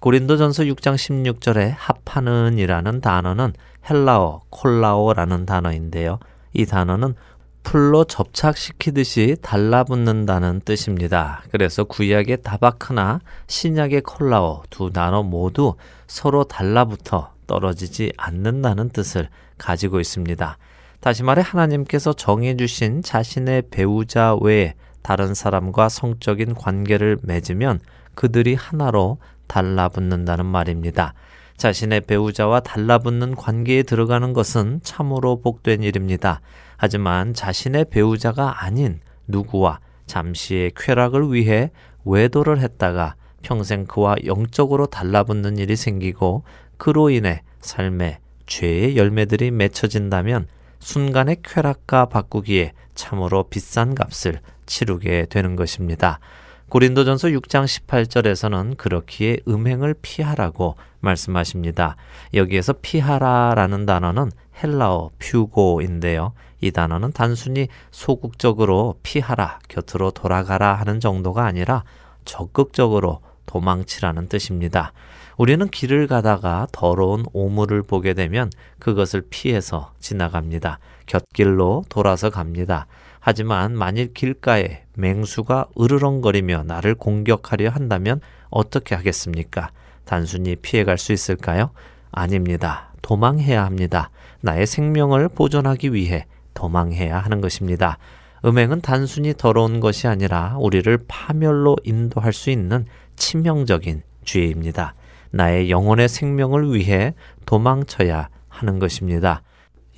고린도전서 0.00 0.64
6장 0.64 0.94
16절에 0.94 1.74
합하는이라는 1.76 3.00
단어는 3.00 3.54
헬라어 3.88 4.42
콜라오라는 4.50 5.46
단어인데요. 5.46 6.18
이 6.52 6.66
단어는 6.66 7.14
풀로 7.62 8.04
접착시키듯이 8.04 9.36
달라붙는다는 9.42 10.60
뜻입니다. 10.60 11.42
그래서 11.50 11.82
구약의 11.82 12.42
다바크나 12.42 13.20
신약의 13.48 14.02
콜라오 14.02 14.62
두 14.70 14.92
단어 14.92 15.24
모두 15.24 15.74
서로 16.06 16.44
달라붙어 16.44 17.32
떨어지지 17.48 18.12
않는다는 18.16 18.90
뜻을 18.90 19.28
가지고 19.58 19.98
있습니다. 19.98 20.58
다시 21.00 21.24
말해 21.24 21.42
하나님께서 21.44 22.12
정해주신 22.12 23.02
자신의 23.02 23.64
배우자 23.70 24.36
외에 24.36 24.74
다른 25.02 25.34
사람과 25.34 25.88
성적인 25.88 26.54
관계를 26.54 27.18
맺으면 27.22 27.80
그들이 28.16 28.54
하나로 28.54 29.18
달라붙는다는 29.46 30.44
말입니다. 30.44 31.14
자신의 31.56 32.02
배우자와 32.02 32.60
달라붙는 32.60 33.36
관계에 33.36 33.84
들어가는 33.84 34.32
것은 34.32 34.80
참으로 34.82 35.40
복된 35.40 35.84
일입니다. 35.84 36.40
하지만 36.76 37.32
자신의 37.32 37.86
배우자가 37.90 38.64
아닌 38.64 39.00
누구와 39.28 39.78
잠시의 40.06 40.72
쾌락을 40.76 41.32
위해 41.32 41.70
외도를 42.04 42.60
했다가 42.60 43.14
평생 43.42 43.86
그와 43.86 44.16
영적으로 44.24 44.86
달라붙는 44.86 45.56
일이 45.58 45.76
생기고 45.76 46.42
그로 46.76 47.10
인해 47.10 47.42
삶에 47.60 48.18
죄의 48.46 48.96
열매들이 48.96 49.50
맺혀진다면 49.50 50.48
순간의 50.78 51.38
쾌락과 51.42 52.06
바꾸기에 52.06 52.72
참으로 52.94 53.44
비싼 53.44 53.94
값을 53.94 54.40
치르게 54.66 55.26
되는 55.30 55.56
것입니다. 55.56 56.20
고린도전서 56.68 57.28
6장 57.28 57.64
18절에서는 57.64 58.76
그렇기에 58.76 59.38
음행을 59.46 59.94
피하라고 60.02 60.74
말씀하십니다. 60.98 61.96
여기에서 62.34 62.72
피하라라는 62.72 63.86
단어는 63.86 64.32
헬라어 64.62 65.10
퓨고인데요. 65.20 66.32
이 66.60 66.72
단어는 66.72 67.12
단순히 67.12 67.68
소극적으로 67.92 68.98
피하라, 69.04 69.60
곁으로 69.68 70.10
돌아가라 70.10 70.74
하는 70.74 70.98
정도가 70.98 71.44
아니라 71.44 71.84
적극적으로 72.24 73.20
도망치라는 73.46 74.28
뜻입니다. 74.28 74.92
우리는 75.36 75.68
길을 75.68 76.06
가다가 76.06 76.66
더러운 76.72 77.24
오물을 77.32 77.82
보게 77.82 78.14
되면 78.14 78.50
그것을 78.78 79.24
피해서 79.28 79.92
지나갑니다. 80.00 80.78
곁길로 81.06 81.84
돌아서 81.88 82.30
갑니다. 82.30 82.86
하지만 83.20 83.76
만일 83.76 84.14
길가에 84.14 84.84
맹수가 84.94 85.68
으르렁거리며 85.78 86.62
나를 86.64 86.94
공격하려 86.94 87.70
한다면 87.70 88.20
어떻게 88.48 88.94
하겠습니까? 88.94 89.70
단순히 90.04 90.56
피해갈 90.56 90.96
수 90.96 91.12
있을까요? 91.12 91.70
아닙니다. 92.12 92.92
도망해야 93.02 93.64
합니다. 93.64 94.10
나의 94.40 94.66
생명을 94.66 95.28
보존하기 95.28 95.92
위해 95.92 96.26
도망해야 96.54 97.18
하는 97.18 97.40
것입니다. 97.40 97.98
음행은 98.44 98.80
단순히 98.80 99.34
더러운 99.36 99.80
것이 99.80 100.06
아니라 100.06 100.56
우리를 100.58 100.98
파멸로 101.08 101.76
인도할 101.84 102.32
수 102.32 102.50
있는 102.50 102.86
치명적인 103.16 104.02
죄입니다. 104.24 104.94
나의 105.30 105.70
영혼의 105.70 106.08
생명을 106.08 106.74
위해 106.74 107.14
도망쳐야 107.44 108.28
하는 108.48 108.78
것입니다. 108.78 109.42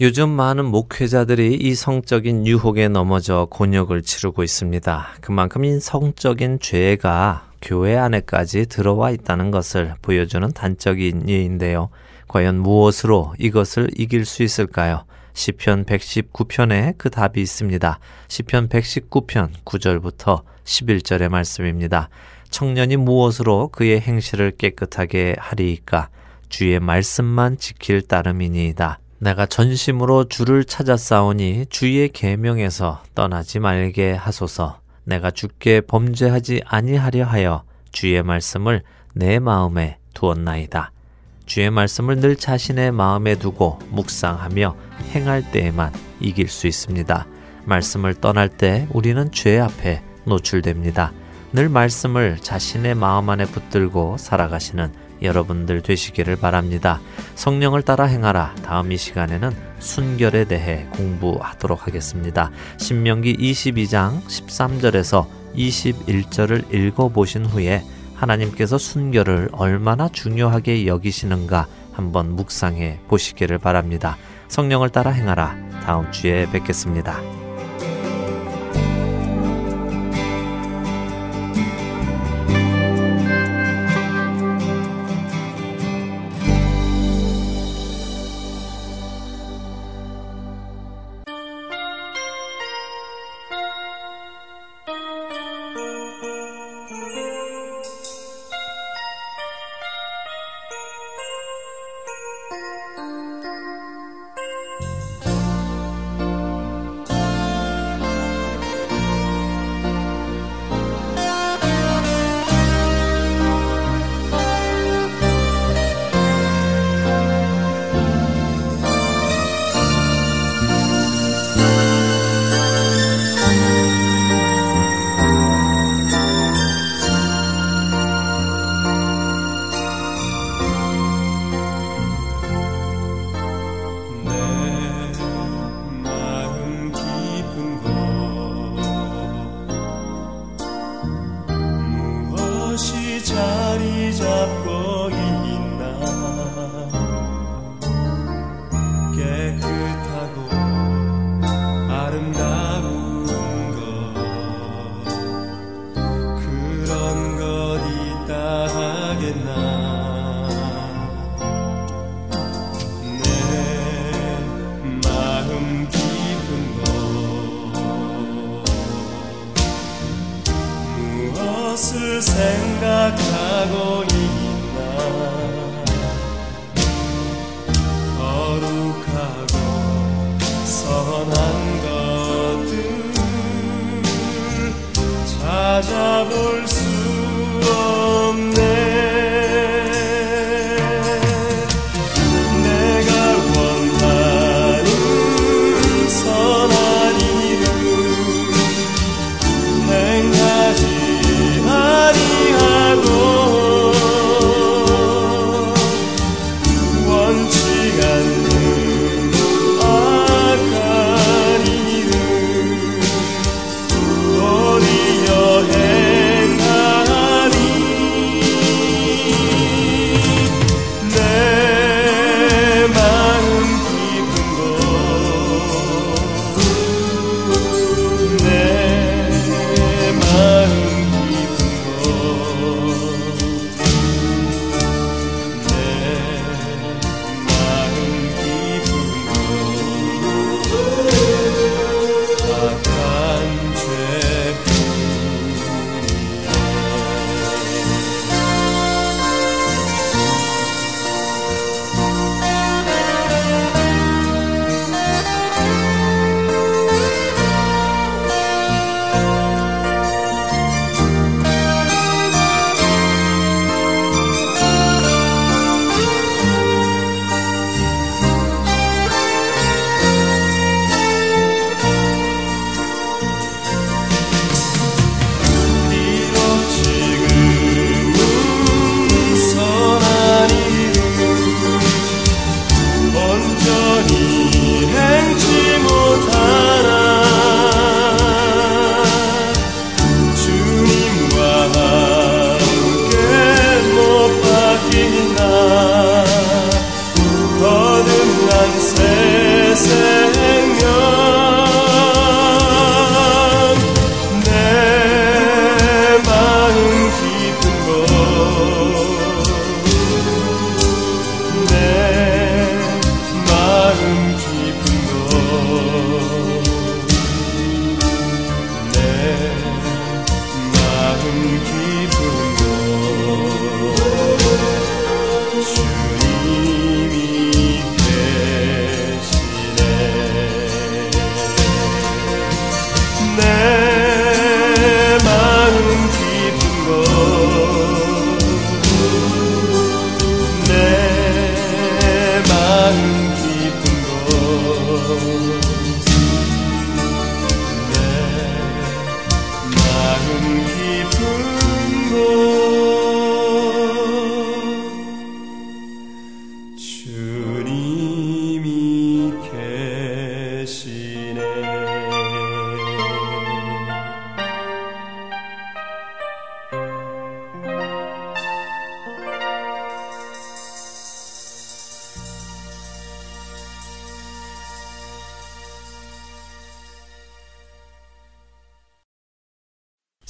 요즘 0.01 0.29
많은 0.29 0.65
목회자들이 0.65 1.55
이 1.55 1.75
성적인 1.75 2.47
유혹에 2.47 2.87
넘어져 2.87 3.49
곤욕을 3.51 4.03
치르고 4.03 4.45
있습니다. 4.45 5.09
그만큼 5.21 5.65
이 5.65 5.81
성적인 5.81 6.61
죄가 6.61 7.49
교회 7.61 7.97
안에까지 7.97 8.67
들어와 8.67 9.11
있다는 9.11 9.51
것을 9.51 9.95
보여주는 10.01 10.49
단적인 10.53 11.29
예인데요. 11.29 11.91
과연 12.29 12.61
무엇으로 12.61 13.35
이것을 13.39 13.89
이길 13.97 14.25
수 14.25 14.45
있을까요? 14.45 15.05
시편 15.35 15.85
119편에 15.85 16.95
그 16.99 17.11
답이 17.11 17.41
있습니다. 17.41 17.99
시편 18.29 18.69
119편 18.69 19.51
9절부터 19.65 20.43
11절의 20.65 21.29
말씀입니다. 21.29 22.09
청년이 22.51 22.97
무엇으로 22.97 23.69
그의 23.69 24.01
행실을 24.01 24.53
깨끗하게 24.53 25.37
하리이까? 25.39 26.09
주의 26.49 26.81
말씀만 26.81 27.59
지킬 27.59 28.03
따름이니이다. 28.03 28.99
내가 29.21 29.47
전심으로 29.47 30.29
주를 30.29 30.65
찾아 30.65 30.97
싸우니 30.97 31.67
주의 31.71 32.09
계명에서 32.09 33.03
떠나지 33.15 33.59
말게 33.59 34.13
하소서. 34.13 34.81
내가 35.05 35.31
주께 35.31 35.81
범죄하지 35.81 36.63
아니하려 36.67 37.25
하여 37.25 37.65
주의 37.91 38.23
말씀을 38.23 38.83
내 39.15 39.39
마음에 39.39 39.99
두었나이다. 40.15 40.93
주의 41.47 41.71
말씀을 41.71 42.21
늘 42.21 42.37
자신의 42.37 42.93
마음에 42.93 43.35
두고 43.35 43.79
묵상하며 43.91 44.77
행할 45.15 45.51
때에만 45.51 45.93
이길 46.21 46.49
수 46.49 46.67
있습니다. 46.67 47.27
말씀을 47.65 48.15
떠날 48.15 48.49
때 48.49 48.87
우리는 48.91 49.33
죄 49.33 49.59
앞에 49.59 50.03
노출됩니다. 50.25 51.13
늘 51.53 51.69
말씀을 51.69 52.39
자신의 52.41 52.95
마음 52.95 53.31
안에 53.31 53.47
붙들고 53.47 54.17
살아가시는 54.19 54.93
여러분들 55.23 55.83
되시기를 55.83 56.37
바랍니다. 56.37 57.01
성령을 57.35 57.83
따라 57.83 58.05
행하라. 58.05 58.55
다음 58.63 58.93
이 58.93 58.97
시간에는 58.97 59.51
순결에 59.79 60.45
대해 60.45 60.87
공부하도록 60.91 61.87
하겠습니다. 61.87 62.51
신명기 62.77 63.37
22장 63.37 64.23
13절에서 64.25 65.27
21절을 65.55 66.73
읽어보신 66.73 67.47
후에 67.47 67.83
하나님께서 68.15 68.79
순결을 68.79 69.51
얼마나 69.53 70.09
중요하게 70.09 70.87
여기시는가 70.87 71.67
한번 71.93 72.33
묵상해 72.37 73.01
보시기를 73.09 73.59
바랍니다. 73.59 74.17
성령을 74.49 74.91
따라 74.91 75.11
행하라. 75.11 75.57
다음 75.85 76.11
주에 76.13 76.47
뵙겠습니다. 76.51 77.38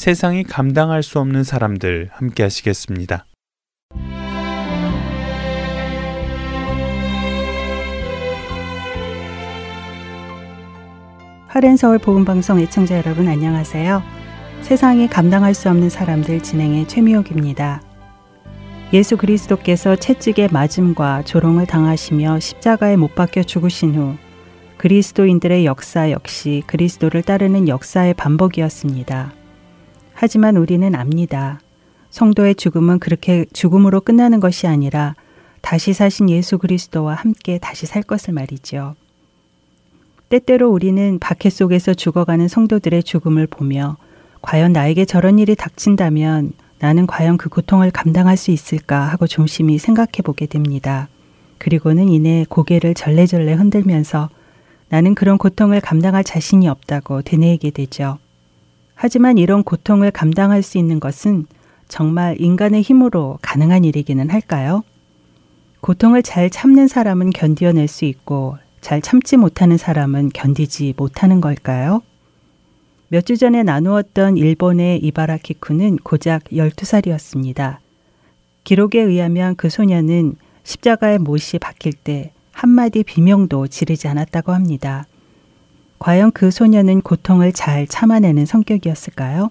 세상이 0.09 0.43
감당할 0.45 1.03
수 1.03 1.19
없는 1.19 1.45
사람들 1.45 2.09
함께 2.15 2.43
하시겠습니다. 2.43 3.27
하렌서울 11.49 11.99
복음방송 11.99 12.59
애청자 12.59 12.97
여러분 12.97 13.29
안녕하세요. 13.29 14.03
세상이 14.63 15.11
감당할 15.11 15.53
수 15.53 15.69
없는 15.69 15.91
사람들 15.91 16.43
진행의 16.43 16.89
최미옥입니다. 16.89 17.83
예수 18.95 19.19
그리스도께서 19.19 19.95
채찍에 19.95 20.49
맞음과 20.51 21.25
조롱을 21.27 21.67
당하시며 21.67 22.41
십자가에 22.41 22.97
못 22.97 23.15
박혀 23.15 23.43
죽으신 23.43 23.95
후 23.95 24.17
그리스도인들의 24.79 25.67
역사 25.67 26.11
역시 26.11 26.63
그리스도를 26.67 27.21
따르는 27.21 27.69
역사의 27.69 28.15
반복이었습니다. 28.15 29.38
하지만 30.21 30.57
우리는 30.57 30.97
압니다. 30.97 31.61
성도의 32.11 32.57
죽음은 32.57 32.99
그렇게 32.99 33.47
죽음으로 33.53 34.01
끝나는 34.01 34.41
것이 34.41 34.67
아니라 34.67 35.15
다시 35.61 35.93
사신 35.93 36.29
예수 36.29 36.59
그리스도와 36.59 37.15
함께 37.15 37.59
다시 37.59 37.87
살 37.87 38.03
것을 38.03 38.35
말이죠. 38.35 38.97
때때로 40.29 40.71
우리는 40.71 41.21
박해 41.21 41.51
속에서 41.51 41.95
죽어가는 41.95 42.49
성도들의 42.49 43.05
죽음을 43.05 43.47
보며 43.47 43.97
과연 44.43 44.73
나에게 44.73 45.05
저런 45.05 45.39
일이 45.39 45.55
닥친다면 45.55 46.51
나는 46.81 47.07
과연 47.07 47.37
그 47.37 47.49
고통을 47.49 47.93
감당할 47.93 48.37
수 48.37 48.51
있을까 48.51 49.03
하고 49.03 49.29
조심히 49.29 49.79
생각해 49.79 50.23
보게 50.25 50.47
됩니다. 50.47 51.07
그리고는 51.59 52.09
이내 52.09 52.45
고개를 52.49 52.95
절레절레 52.95 53.53
흔들면서 53.53 54.31
나는 54.89 55.15
그런 55.15 55.39
고통을 55.39 55.81
감당할 55.81 56.25
자신이 56.25 56.67
없다고 56.67 57.23
되뇌이게 57.23 57.71
되죠. 57.71 58.19
하지만 59.01 59.39
이런 59.39 59.63
고통을 59.63 60.11
감당할 60.11 60.61
수 60.65 60.77
있는 60.77 60.99
것은 60.99 61.47
정말 61.87 62.35
인간의 62.41 62.83
힘으로 62.83 63.39
가능한 63.43 63.85
일이기는 63.85 64.29
할까요? 64.29 64.83
고통을 65.81 66.25
잘 66.25 66.51
참는 66.51 66.89
사람은 66.89 67.31
견디어낼 67.31 67.87
수 67.87 68.05
있고 68.05 68.59
잘 68.81 69.01
참지 69.01 69.37
못하는 69.37 69.77
사람은 69.77 70.31
견디지 70.35 70.95
못하는 70.97 71.41
걸까요? 71.41 72.03
몇 73.07 73.25
주 73.25 73.37
전에 73.37 73.63
나누었던 73.63 74.37
일본의 74.37 74.99
이바라키쿠는 75.05 75.99
고작 75.99 76.43
12살이었습니다. 76.47 77.77
기록에 78.65 79.01
의하면 79.01 79.55
그 79.55 79.71
소녀는 79.71 80.35
십자가에 80.65 81.19
못이 81.19 81.61
박힐 81.61 81.93
때 81.93 82.33
한마디 82.51 83.05
비명도 83.05 83.69
지르지 83.69 84.09
않았다고 84.09 84.53
합니다. 84.53 85.07
과연 85.99 86.31
그 86.31 86.51
소녀는 86.51 87.01
고통을 87.01 87.53
잘 87.53 87.87
참아내는 87.87 88.47
성격이었을까요? 88.47 89.51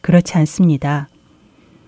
그렇지 0.00 0.36
않습니다. 0.38 1.08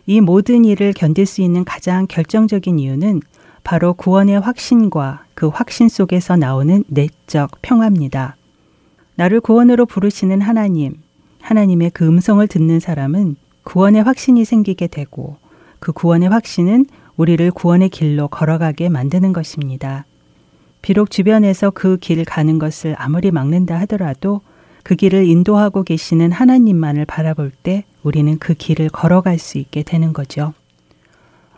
이 0.06 0.20
모든 0.20 0.64
일을 0.64 0.92
견딜 0.92 1.26
수 1.26 1.42
있는 1.42 1.64
가장 1.64 2.06
결정적인 2.06 2.78
이유는 2.78 3.22
바로 3.64 3.94
구원의 3.94 4.40
확신과 4.40 5.24
그 5.34 5.48
확신 5.48 5.88
속에서 5.88 6.36
나오는 6.36 6.84
내적 6.88 7.62
평화입니다. 7.62 8.36
나를 9.14 9.40
구원으로 9.40 9.86
부르시는 9.86 10.40
하나님, 10.40 10.96
하나님의 11.40 11.90
그 11.90 12.06
음성을 12.06 12.46
듣는 12.46 12.80
사람은 12.80 13.36
구원의 13.64 14.02
확신이 14.02 14.44
생기게 14.44 14.88
되고 14.88 15.36
그 15.78 15.92
구원의 15.92 16.28
확신은 16.28 16.86
우리를 17.16 17.50
구원의 17.50 17.90
길로 17.90 18.28
걸어가게 18.28 18.88
만드는 18.88 19.32
것입니다. 19.32 20.06
비록 20.82 21.10
주변에서 21.10 21.70
그 21.70 21.96
길 21.96 22.24
가는 22.24 22.58
것을 22.58 22.96
아무리 22.98 23.30
막는다 23.30 23.78
하더라도 23.80 24.40
그 24.82 24.96
길을 24.96 25.26
인도하고 25.26 25.84
계시는 25.84 26.32
하나님만을 26.32 27.06
바라볼 27.06 27.52
때 27.62 27.84
우리는 28.02 28.36
그 28.38 28.54
길을 28.54 28.88
걸어갈 28.88 29.38
수 29.38 29.58
있게 29.58 29.84
되는 29.84 30.12
거죠. 30.12 30.52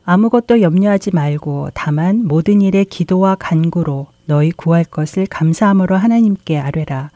아무것도 0.05 0.61
염려하지 0.61 1.13
말고 1.15 1.71
다만 1.73 2.27
모든 2.27 2.61
일에 2.61 2.85
기도와 2.85 3.37
간구로 3.37 4.09
너희 4.27 4.51
구할 4.53 4.85
것을 4.85 5.27
감사함으로 5.27 5.97
하나님께 5.97 6.59
아뢰라. 6.59 7.11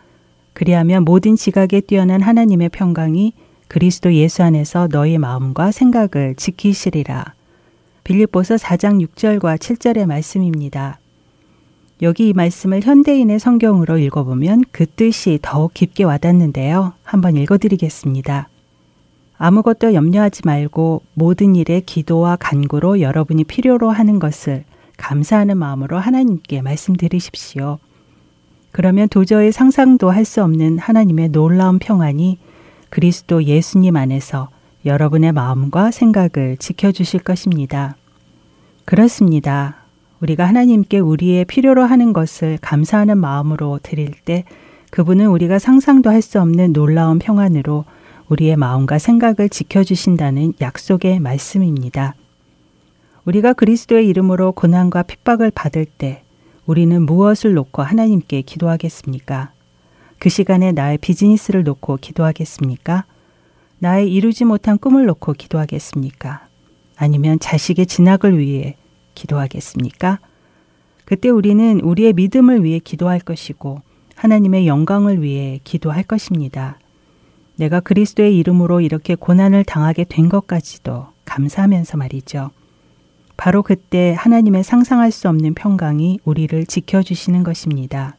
그리하면 0.55 1.05
모든 1.05 1.37
지각에 1.37 1.83
뛰어난 1.83 2.23
하나님의 2.23 2.71
평강이 2.71 3.35
그리스도 3.69 4.15
예수 4.15 4.43
안에서 4.43 4.89
너희 4.89 5.19
마음과 5.19 5.73
생각을 5.73 6.35
지키시리라. 6.37 7.35
빌립보서 8.05 8.55
4장 8.57 9.07
6절과 9.07 9.59
7절의 9.59 10.07
말씀입니다. 10.07 10.99
여기 12.01 12.29
이 12.29 12.33
말씀을 12.33 12.83
현대인의 12.83 13.41
성경으로 13.41 13.99
읽어보면 13.99 14.65
그 14.71 14.87
뜻이 14.87 15.39
더욱 15.43 15.75
깊게 15.75 16.05
와닿는데요. 16.05 16.93
한번 17.03 17.37
읽어드리겠습니다. 17.37 18.49
아무것도 19.37 19.95
염려하지 19.95 20.43
말고 20.45 21.03
모든 21.15 21.57
일에 21.57 21.81
기도와 21.81 22.37
간구로 22.37 23.01
여러분이 23.01 23.45
필요로 23.45 23.91
하는 23.91 24.19
것을 24.19 24.65
감사하는 24.97 25.57
마음으로 25.57 25.99
하나님께 25.99 26.63
말씀드리십시오. 26.63 27.79
그러면 28.71 29.09
도저히 29.09 29.51
상상도 29.51 30.11
할 30.11 30.25
수 30.25 30.43
없는 30.43 30.79
하나님의 30.79 31.31
놀라운 31.31 31.79
평안이 31.79 32.39
그리스도 32.91 33.45
예수님 33.45 33.97
안에서 33.97 34.51
여러분의 34.85 35.33
마음과 35.33 35.91
생각을 35.91 36.57
지켜주실 36.59 37.21
것입니다. 37.21 37.97
그렇습니다. 38.85 39.88
우리가 40.21 40.47
하나님께 40.47 40.99
우리의 40.99 41.45
필요로 41.45 41.85
하는 41.85 42.13
것을 42.13 42.59
감사하는 42.61 43.19
마음으로 43.19 43.79
드릴 43.83 44.13
때 44.25 44.45
그분은 44.91 45.27
우리가 45.29 45.59
상상도 45.59 46.11
할 46.11 46.23
수 46.23 46.41
없는 46.41 46.73
놀라운 46.73 47.19
평안으로 47.19 47.85
우리의 48.29 48.57
마음과 48.57 48.99
생각을 48.99 49.49
지켜주신다는 49.49 50.55
약속의 50.61 51.21
말씀입니다. 51.21 52.15
우리가 53.25 53.53
그리스도의 53.53 54.09
이름으로 54.09 54.53
고난과 54.53 55.05
핍박을 55.05 55.51
받을 55.51 55.85
때 55.85 56.23
우리는 56.67 57.03
무엇을 57.03 57.55
놓고 57.55 57.83
하나님께 57.83 58.43
기도하겠습니까? 58.43 59.53
그 60.19 60.29
시간에 60.29 60.73
나의 60.73 60.99
비즈니스를 60.99 61.63
놓고 61.63 61.99
기도하겠습니까? 62.01 63.05
나의 63.79 64.13
이루지 64.13 64.45
못한 64.45 64.77
꿈을 64.79 65.07
놓고 65.07 65.35
기도하겠습니까? 65.35 66.47
아니면 66.97 67.39
자식의 67.39 67.87
진학을 67.87 68.39
위해 68.39 68.77
기도하겠습니까? 69.19 70.21
그때 71.05 71.29
우리는 71.29 71.81
우리의 71.81 72.13
믿음을 72.13 72.63
위해 72.63 72.79
기도할 72.79 73.19
것이고 73.19 73.83
하나님의 74.15 74.67
영광을 74.67 75.23
위해 75.23 75.59
기도할 75.65 76.03
것입니다. 76.03 76.79
내가 77.57 77.81
그리스도의 77.81 78.37
이름으로 78.39 78.81
이렇게 78.81 79.15
고난을 79.15 79.65
당하게 79.65 80.05
된 80.09 80.29
것까지도 80.29 81.09
감사하면서 81.25 81.97
말이죠. 81.97 82.51
바로 83.37 83.63
그때 83.63 84.15
하나님의 84.17 84.65
상상할 84.65 85.11
수 85.11 85.29
없는 85.29 85.55
평강이 85.55 86.21
우리를 86.25 86.67
지켜주시는 86.67 87.43
것입니다. 87.43 88.17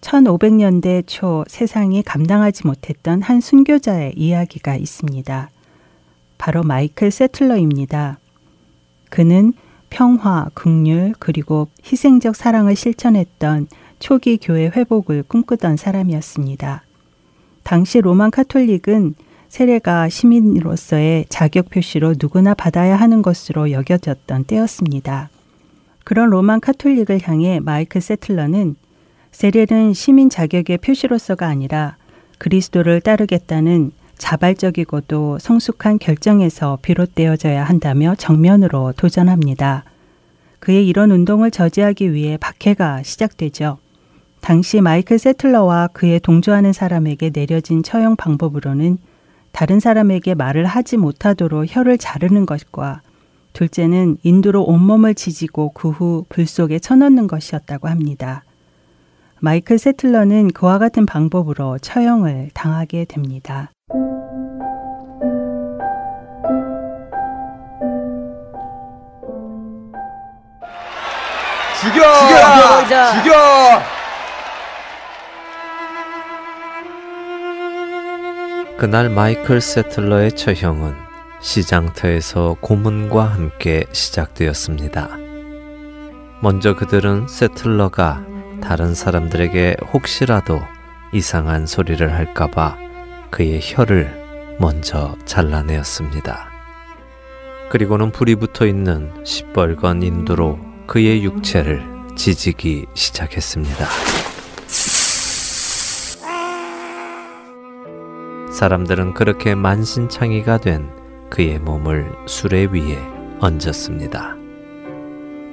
1500년대 0.00 1.04
초 1.06 1.44
세상이 1.46 2.02
감당하지 2.02 2.66
못했던 2.66 3.22
한 3.22 3.40
순교자의 3.40 4.14
이야기가 4.16 4.76
있습니다. 4.76 5.50
바로 6.38 6.62
마이클 6.62 7.10
세틀러입니다. 7.10 8.18
그는 9.10 9.52
평화, 9.92 10.48
극률, 10.54 11.12
그리고 11.18 11.68
희생적 11.84 12.34
사랑을 12.34 12.74
실천했던 12.74 13.66
초기 13.98 14.38
교회 14.38 14.68
회복을 14.68 15.22
꿈꾸던 15.22 15.76
사람이었습니다. 15.76 16.82
당시 17.62 18.00
로만 18.00 18.30
카톨릭은 18.30 19.14
세례가 19.50 20.08
시민으로서의 20.08 21.26
자격 21.28 21.68
표시로 21.68 22.14
누구나 22.18 22.54
받아야 22.54 22.96
하는 22.96 23.20
것으로 23.20 23.70
여겨졌던 23.70 24.44
때였습니다. 24.44 25.28
그런 26.04 26.30
로만 26.30 26.60
카톨릭을 26.60 27.20
향해 27.24 27.60
마이클 27.60 28.00
세틀러는 28.00 28.76
세례는 29.30 29.92
시민 29.92 30.30
자격의 30.30 30.78
표시로서가 30.78 31.46
아니라 31.46 31.96
그리스도를 32.38 33.02
따르겠다는 33.02 33.92
자발적이고도 34.22 35.38
성숙한 35.40 35.98
결정에서 35.98 36.78
비롯되어져야 36.82 37.64
한다며 37.64 38.14
정면으로 38.16 38.92
도전합니다. 38.96 39.82
그의 40.60 40.86
이런 40.86 41.10
운동을 41.10 41.50
저지하기 41.50 42.12
위해 42.12 42.36
박해가 42.36 43.02
시작되죠. 43.02 43.78
당시 44.40 44.80
마이클 44.80 45.18
세틀러와 45.18 45.88
그의 45.92 46.20
동조하는 46.20 46.72
사람에게 46.72 47.30
내려진 47.30 47.82
처형 47.82 48.14
방법으로는 48.14 48.98
다른 49.50 49.80
사람에게 49.80 50.34
말을 50.34 50.66
하지 50.66 50.96
못하도록 50.96 51.66
혀를 51.68 51.98
자르는 51.98 52.46
것과 52.46 53.02
둘째는 53.52 54.18
인두로 54.22 54.62
온몸을 54.62 55.14
지지고 55.14 55.70
그 55.70 55.90
후 55.90 56.24
불 56.28 56.46
속에 56.46 56.78
쳐넣는 56.78 57.26
것이었다고 57.26 57.88
합니다. 57.88 58.44
마이클 59.40 59.78
세틀러는 59.78 60.52
그와 60.52 60.78
같은 60.78 61.06
방법으로 61.06 61.78
처형을 61.78 62.50
당하게 62.54 63.04
됩니다. 63.04 63.70
죽여! 71.82 72.00
죽여! 72.84 73.12
죽여! 73.12 73.82
그날 78.78 79.08
마이클 79.08 79.60
세틀러의 79.60 80.36
처형은 80.36 80.94
시장터에서 81.40 82.56
고문과 82.60 83.24
함께 83.24 83.84
시작되었습니다. 83.90 85.08
먼저 86.40 86.76
그들은 86.76 87.26
세틀러가 87.26 88.26
다른 88.62 88.94
사람들에게 88.94 89.78
혹시라도 89.92 90.62
이상한 91.12 91.66
소리를 91.66 92.12
할까봐 92.12 92.76
그의 93.30 93.58
혀를 93.60 94.56
먼저 94.60 95.16
잘라내었습니다. 95.24 96.48
그리고는 97.70 98.12
불이 98.12 98.36
붙어 98.36 98.66
있는 98.66 99.12
시뻘건 99.24 100.04
인두로 100.04 100.71
그의 100.92 101.24
육체를 101.24 101.82
지지기 102.16 102.84
시작했습니다. 102.92 103.86
사람들은 108.52 109.14
그렇게 109.14 109.54
만신창이가 109.54 110.58
된 110.58 110.90
그의 111.30 111.60
몸을 111.60 112.12
수레 112.26 112.66
위에 112.66 112.98
얹었습니다. 113.40 114.36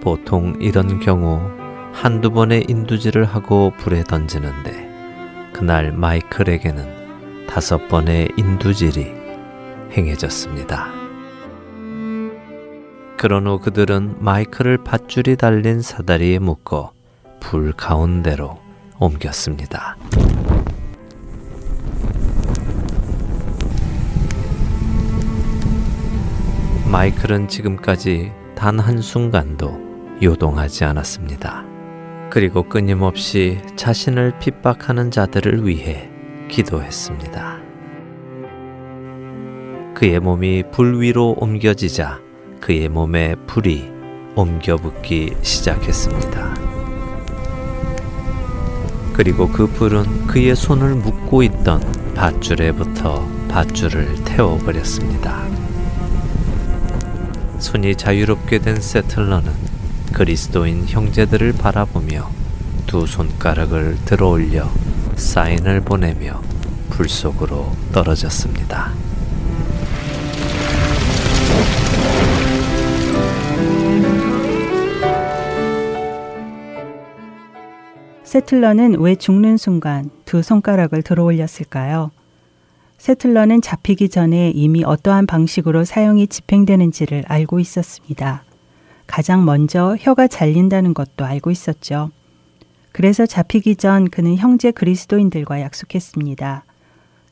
보통 0.02 0.58
이런 0.60 1.00
경우 1.00 1.40
한두 1.94 2.32
번의 2.32 2.66
인두질을 2.68 3.24
하고 3.24 3.72
불에 3.78 4.04
던지는데 4.04 4.90
그날 5.54 5.94
마이클에게는 5.94 7.48
다섯 7.48 7.88
번의 7.88 8.28
인두질이 8.36 9.10
행해졌습니다. 9.94 10.99
그런 13.20 13.48
후 13.48 13.60
그들은 13.60 14.16
마이클을 14.20 14.78
밧줄이 14.86 15.36
달린 15.36 15.82
사다리에 15.82 16.40
묶어 16.40 16.94
불 17.42 17.74
가운데로 17.74 18.58
옮겼습니다. 18.98 19.98
마이클은 26.90 27.50
지금까지 27.50 28.32
단 28.56 28.80
한순간도 28.80 30.18
요동하지 30.24 30.86
않았습니다. 30.86 31.66
그리고 32.30 32.64
끊임없이 32.64 33.58
자신을 33.76 34.40
핍박하는 34.40 35.12
자들을 35.12 35.68
위해 35.68 36.10
기도했습니다. 36.48 37.60
그의 39.94 40.22
몸이 40.22 40.64
불 40.72 41.02
위로 41.02 41.36
옮겨지자 41.38 42.29
그의 42.60 42.90
몸에 42.90 43.36
불이 43.48 43.92
옮겨 44.36 44.76
붙기 44.76 45.36
시작했습니다. 45.42 46.56
그리고 49.14 49.50
그 49.50 49.68
불은 49.68 50.28
그의 50.28 50.56
손을 50.56 50.96
묶고 50.96 51.44
있던 51.44 51.82
밧줄에부터 52.16 53.28
밧줄을 53.50 54.24
태워버렸습니다. 54.24 55.48
손이 57.60 57.96
자유롭게 57.96 58.60
된 58.60 58.80
세틀러는 58.80 59.52
그리스도인 60.14 60.86
형제들을 60.88 61.54
바라보며 61.54 62.30
두 62.88 63.06
손가락을 63.06 63.98
들어 64.06 64.30
올려 64.30 64.70
사인을 65.16 65.82
보내며 65.82 66.42
불 66.90 67.10
속으로 67.10 67.76
떨어졌습니다. 67.92 69.09
세틀러는 78.30 79.00
왜 79.00 79.16
죽는 79.16 79.58
순간 79.58 80.12
두 80.24 80.44
손가락을 80.44 81.02
들어 81.02 81.24
올렸을까요? 81.24 82.12
세틀러는 83.00 83.64
잡히기 83.64 84.10
전에 84.10 84.52
이미 84.52 84.84
어떠한 84.84 85.26
방식으로 85.26 85.84
사형이 85.84 86.28
집행되는지를 86.28 87.24
알고 87.28 87.60
있었습니다. 87.60 88.44
가장 89.08 89.46
먼저 89.46 89.98
혀가 90.00 90.28
잘린다는 90.28 90.94
것도 90.94 91.26
알고 91.26 91.50
있었죠. 91.50 92.12
그래서 92.92 93.26
잡히기 93.26 93.78
전 93.78 94.08
그는 94.10 94.36
형제 94.36 94.70
그리스도인들과 94.70 95.62
약속했습니다. 95.62 96.66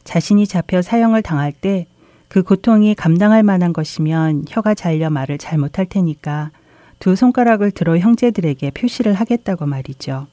자신이 0.03 0.47
잡혀 0.47 0.81
사형을 0.81 1.21
당할 1.21 1.51
때 1.51 1.85
그 2.27 2.41
고통이 2.43 2.93
감당할 2.95 3.43
만한 3.43 3.71
것이면 3.71 4.45
혀가 4.49 4.73
잘려 4.73 5.11
말을 5.11 5.37
잘 5.37 5.57
못할 5.57 5.85
테니까 5.85 6.51
두 6.99 7.15
손가락을 7.15 7.71
들어 7.71 7.97
형제들에게 7.97 8.71
표시를 8.71 9.13
하겠다고 9.13 9.67
말이죠. 9.67 10.27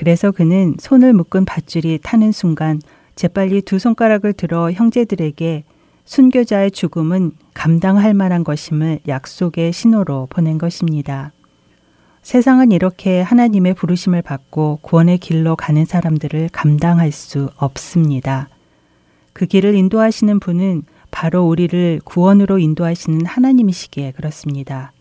그래서 0.00 0.30
그는 0.30 0.76
손을 0.78 1.12
묶은 1.12 1.44
밧줄이 1.44 1.98
타는 2.02 2.32
순간 2.32 2.80
재빨리 3.16 3.60
두 3.60 3.78
손가락을 3.78 4.32
들어 4.32 4.72
형제들에게 4.72 5.64
순교자의 6.06 6.70
죽음은 6.70 7.32
감당할 7.52 8.14
만한 8.14 8.42
것임을 8.42 9.00
약속의 9.06 9.74
신호로 9.74 10.28
보낸 10.30 10.56
것입니다. 10.56 11.32
세상은 12.22 12.72
이렇게 12.72 13.20
하나님의 13.20 13.74
부르심을 13.74 14.22
받고 14.22 14.78
구원의 14.80 15.18
길로 15.18 15.54
가는 15.54 15.84
사람들을 15.84 16.48
감당할 16.50 17.12
수 17.12 17.50
없습니다. 17.58 18.48
그 19.34 19.44
길을 19.44 19.74
인도하시는 19.74 20.40
분은 20.40 20.84
바로 21.10 21.46
우리를 21.46 22.00
구원으로 22.06 22.58
인도하시는 22.58 23.26
하나님이시기에 23.26 24.12
그렇습니다. 24.12 24.92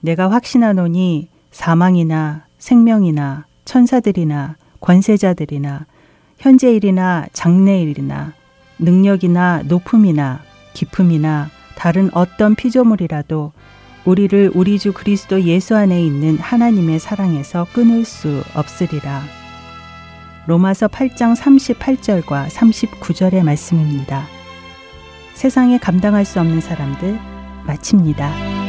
내가 0.00 0.32
확신하노니 0.32 1.28
사망이나 1.52 2.46
생명이나 2.58 3.48
천사들이나 3.70 4.56
권세자들이나 4.80 5.86
현재일이나 6.38 7.26
장래일이나 7.32 8.32
능력이나 8.80 9.62
높음이나 9.66 10.40
기품이나 10.74 11.50
다른 11.76 12.10
어떤 12.12 12.56
피조물이라도 12.56 13.52
우리를 14.04 14.50
우리 14.54 14.78
주 14.78 14.92
그리스도 14.92 15.42
예수 15.42 15.76
안에 15.76 16.04
있는 16.04 16.36
하나님의 16.36 16.98
사랑에서 16.98 17.66
끊을 17.72 18.04
수 18.04 18.42
없으리라. 18.54 19.22
로마서 20.46 20.88
8장 20.88 21.36
38절과 21.36 22.48
39절의 22.48 23.44
말씀입니다. 23.44 24.26
세상에 25.34 25.78
감당할 25.78 26.24
수 26.24 26.40
없는 26.40 26.60
사람들 26.60 27.20
마칩니다. 27.66 28.59